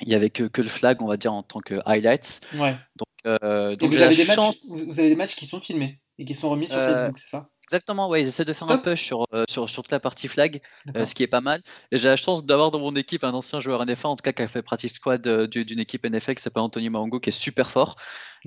[0.00, 2.40] il n'y avait que, que le flag, on va dire, en tant que highlights.
[2.54, 2.76] Ouais.
[2.96, 4.68] Donc, euh, donc vous avez, des chance.
[4.70, 7.30] matchs, vous avez des matchs qui sont filmés et qui sont remis sur Facebook, c'est
[7.30, 7.48] ça?
[7.70, 8.84] Exactement, ouais, ils essaient de faire Stop.
[8.84, 10.60] un push sur, euh, sur, sur toute la partie flag,
[10.96, 11.62] euh, ce qui est pas mal.
[11.92, 14.32] Et j'ai la chance d'avoir dans mon équipe un ancien joueur NFA, en tout cas
[14.32, 17.28] qui a fait practice squad euh, du- d'une équipe NFL qui s'appelle Anthony Maongo, qui
[17.28, 17.94] est super fort.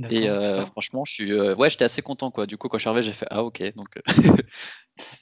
[0.09, 2.47] Et euh, franchement, je suis, ouais, j'étais assez content, quoi.
[2.47, 3.61] Du coup, quand je suis arrivé, j'ai fait ah ok.
[3.77, 3.97] Donc,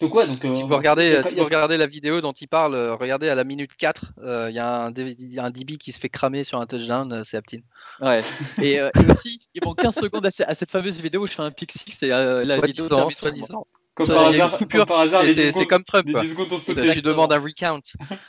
[0.02, 0.40] Donc, ouais, donc.
[0.56, 3.44] Si vous regardez, a- si vous regardez la vidéo dont il parle, regardez à la
[3.44, 7.22] minute 4, euh, il y a un, DB qui se fait cramer sur un touchdown,
[7.24, 7.60] c'est Aptin.
[8.02, 8.24] ouais.
[8.62, 11.34] Et, et aussi, il manque 15 secondes à, ce- à cette fameuse vidéo où je
[11.34, 13.68] fais un pick six et la vidéo Soi-disant, termine soi-disant.
[13.94, 14.80] Comme par hasard, coupure.
[14.80, 16.22] comme par hasard Et les C'est 10 c'est secondes, comme Trump, les quoi.
[16.22, 16.58] 10 secondes ont
[16.94, 17.82] Tu demandes un recount.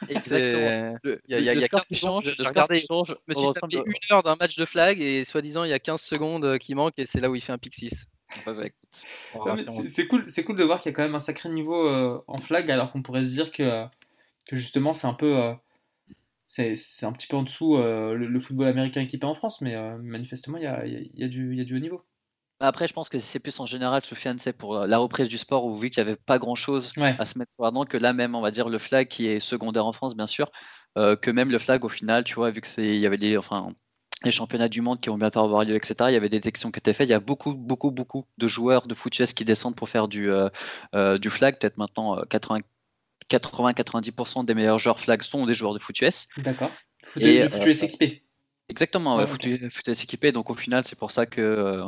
[0.08, 0.98] Exactement.
[1.04, 3.08] Il y a, y a- y a score 15 qui change, qui change.
[3.08, 6.00] Je me tapé une heure d'un match de flag et soi-disant il y a 15
[6.02, 8.06] secondes euh, qui manquent et c'est là où il fait un pick 6.
[8.46, 9.02] Ouais, ouais, écoute.
[9.46, 11.48] Non, mais c'est- cool, c'est cool de voir qu'il y a quand même un sacré
[11.48, 13.84] niveau euh, en flag, alors qu'on pourrait se dire que, euh,
[14.48, 15.52] que justement c'est un peu, euh,
[16.48, 16.74] c'est
[17.06, 19.96] un petit peu en dessous euh, le, le football américain équipé en France, mais euh,
[19.98, 21.76] manifestement il y a, il y a- il y a du, il y a du
[21.76, 22.02] haut niveau.
[22.62, 25.36] Après, je pense que c'est plus en général, Soufiane, c'est pour euh, la reprise du
[25.36, 27.16] sport où vu qu'il n'y avait pas grand chose Ouais.
[27.18, 29.84] à se mettre sur que là même, on va dire le flag qui est secondaire
[29.86, 30.50] en France, bien sûr,
[30.96, 33.18] euh, que même le flag au final, tu vois, vu que c'est, il y avait
[33.18, 33.72] des, enfin,
[34.24, 35.94] les championnats du monde qui vont bientôt avoir lieu, etc.
[36.08, 37.08] Il y avait des détections qui étaient faites.
[37.08, 40.06] Il y a beaucoup, beaucoup, beaucoup de joueurs de foot US qui descendent pour faire
[40.06, 41.58] du, euh, du flag.
[41.58, 42.60] Peut-être maintenant euh, 80
[43.30, 46.28] 80-90% des meilleurs joueurs flag sont des joueurs de foot US.
[46.38, 46.70] D'accord.
[47.04, 48.24] Foot, Et, du foot US euh, équipé.
[48.68, 49.38] Exactement, Ouais, ok.
[49.38, 50.32] que- faut équipé.
[50.32, 51.84] Donc au final, c'est pour ça que euh,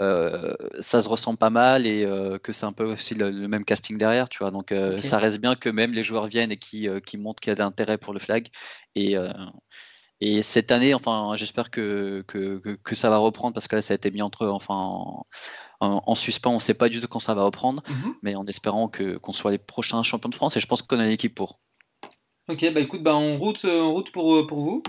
[0.00, 3.48] euh, ça se ressent pas mal et euh, que c'est un peu aussi le, le
[3.48, 4.50] même casting derrière, tu vois.
[4.50, 7.50] Donc euh, ça reste bien que même les joueurs viennent et qui, qui montrent qu'il
[7.50, 8.48] y a d'intérêt pour le flag.
[8.94, 9.16] Et,
[10.20, 13.82] et cette année, enfin, j'espère que, que, que, que ça va reprendre parce que là,
[13.82, 15.26] ça a été mis entre, enfin, en,
[15.80, 16.50] en- en suspens.
[16.50, 18.14] On ne sait pas du tout quand ça va reprendre, Mhm.
[18.22, 20.56] mais en espérant que qu'on soit les prochains champions de France.
[20.56, 21.60] Et je pense qu'on a l'équipe pour.
[22.48, 24.82] Ok, bah écoute, bah on route, en route pour, pour vous,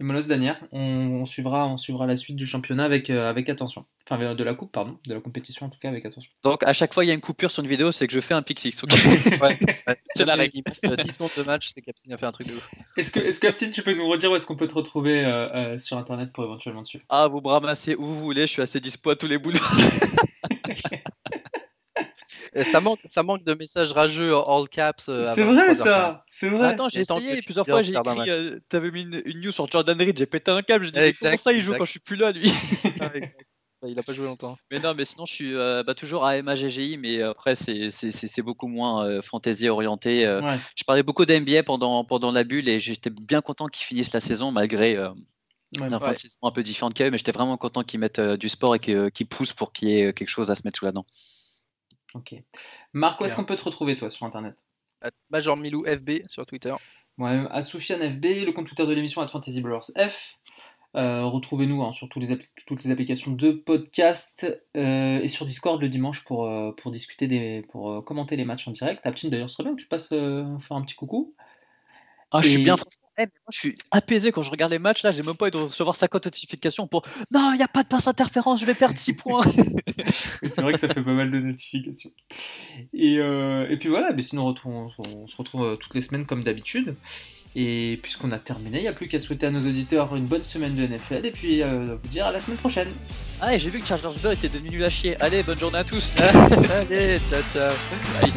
[0.00, 0.60] les Molosses d'Anières.
[0.72, 3.84] On, on suivra, on suivra la suite du championnat avec, euh, avec attention.
[4.08, 6.30] Enfin, euh, de la coupe, pardon, de la compétition en tout cas avec attention.
[6.44, 8.20] Donc à chaque fois, il y a une coupure sur une vidéo, c'est que je
[8.20, 9.58] fais un Ouais.
[10.14, 10.58] C'est la règle.
[10.82, 12.70] Il manque 10 secondes de match, c'est Captain a fait un truc de ouf.
[12.96, 15.24] Est-ce que, est-ce que Captain, tu peux nous redire où est-ce qu'on peut te retrouver
[15.24, 17.04] euh, euh, sur internet pour éventuellement te suivre?
[17.08, 19.58] Ah, vous me ramassez où vous voulez, je suis assez dispo à tous les boulots.
[22.54, 25.08] Et Ça manque, ça manque de messages rageux en all caps.
[25.08, 26.66] euh, C'est 23 vrai ça, c'est vrai.
[26.68, 29.98] Attends, j'ai essayé, plusieurs fois j'ai écrit, euh, t'avais mis une, une news sur Jordan
[29.98, 31.78] Reed, j'ai pété un câble, j'ai dit, mais Exact, comment ça il joue exact.
[31.78, 32.50] quand je suis plus là lui?
[33.00, 33.34] Ah, exact.
[33.86, 34.56] Il a pas joué longtemps.
[34.72, 38.10] Mais non, mais sinon je suis euh, bah, toujours à MAGGI, mais après c'est- c'est
[38.10, 40.26] c'est- c'est beaucoup moins euh, fantasy orienté.
[40.26, 40.40] euh.
[40.42, 40.58] Ouais.
[40.74, 44.18] Je parlais beaucoup d'NBA pendant, pendant la bulle et j'étais bien content qu'ils finissent la
[44.20, 45.10] saison malgré euh,
[45.78, 46.14] Ouais, la fin ouais.
[46.14, 48.18] de saison un peu différente qu'il y a eu, mais j'étais vraiment content qu'ils mettent
[48.18, 50.78] euh, du sport et qu'ils poussent pour qu'il y ait quelque chose à se mettre
[50.78, 51.04] sous la dent.
[52.14, 52.34] Ok.
[52.92, 54.54] Marc, où est-ce qu'on peut te retrouver toi sur internet?
[55.30, 56.74] Major Milou FB sur Twitter.
[57.18, 60.36] Ouais, Soufiane FB, le compte Twitter de l'émission at Fantasy Blowers F.
[60.96, 64.46] Euh, Retrouvez-nous hein, sur tous les appli- toutes les applications de podcast
[64.76, 68.44] euh, et sur Discord le dimanche pour, euh, pour discuter des pour euh, commenter les
[68.46, 69.00] matchs en direct.
[69.04, 71.34] Aptine d'ailleurs, ce serait bien que tu passes euh, faire un petit coucou.
[72.30, 73.08] Ah, je suis bien franchement.
[73.18, 75.02] eh, moi, je suis apaisé quand je regarde les matchs.
[75.02, 77.82] Là, j'ai même pas envie de recevoir 50 notifications pour non, il n'y a pas
[77.82, 79.42] de passe interférence, je vais perdre 6 points.
[80.42, 82.10] C'est vrai que ça fait pas mal de notifications.
[82.92, 86.26] Et, euh, et puis voilà, mais sinon on, on- se retrouve euh, toutes les semaines
[86.26, 86.94] comme d'habitude.
[87.56, 90.42] Et puisqu'on a terminé, il n'y a plus qu'à souhaiter à nos auditeurs une bonne
[90.42, 92.88] semaine de NFL et puis euh, vous dire à la semaine prochaine.
[93.40, 95.20] ah, et j'ai vu que Charles Bird était devenu nul à chier.
[95.20, 96.12] Allez, bonne journée à tous.
[96.20, 97.70] Allez, ciao ciao.
[98.20, 98.32] Bye.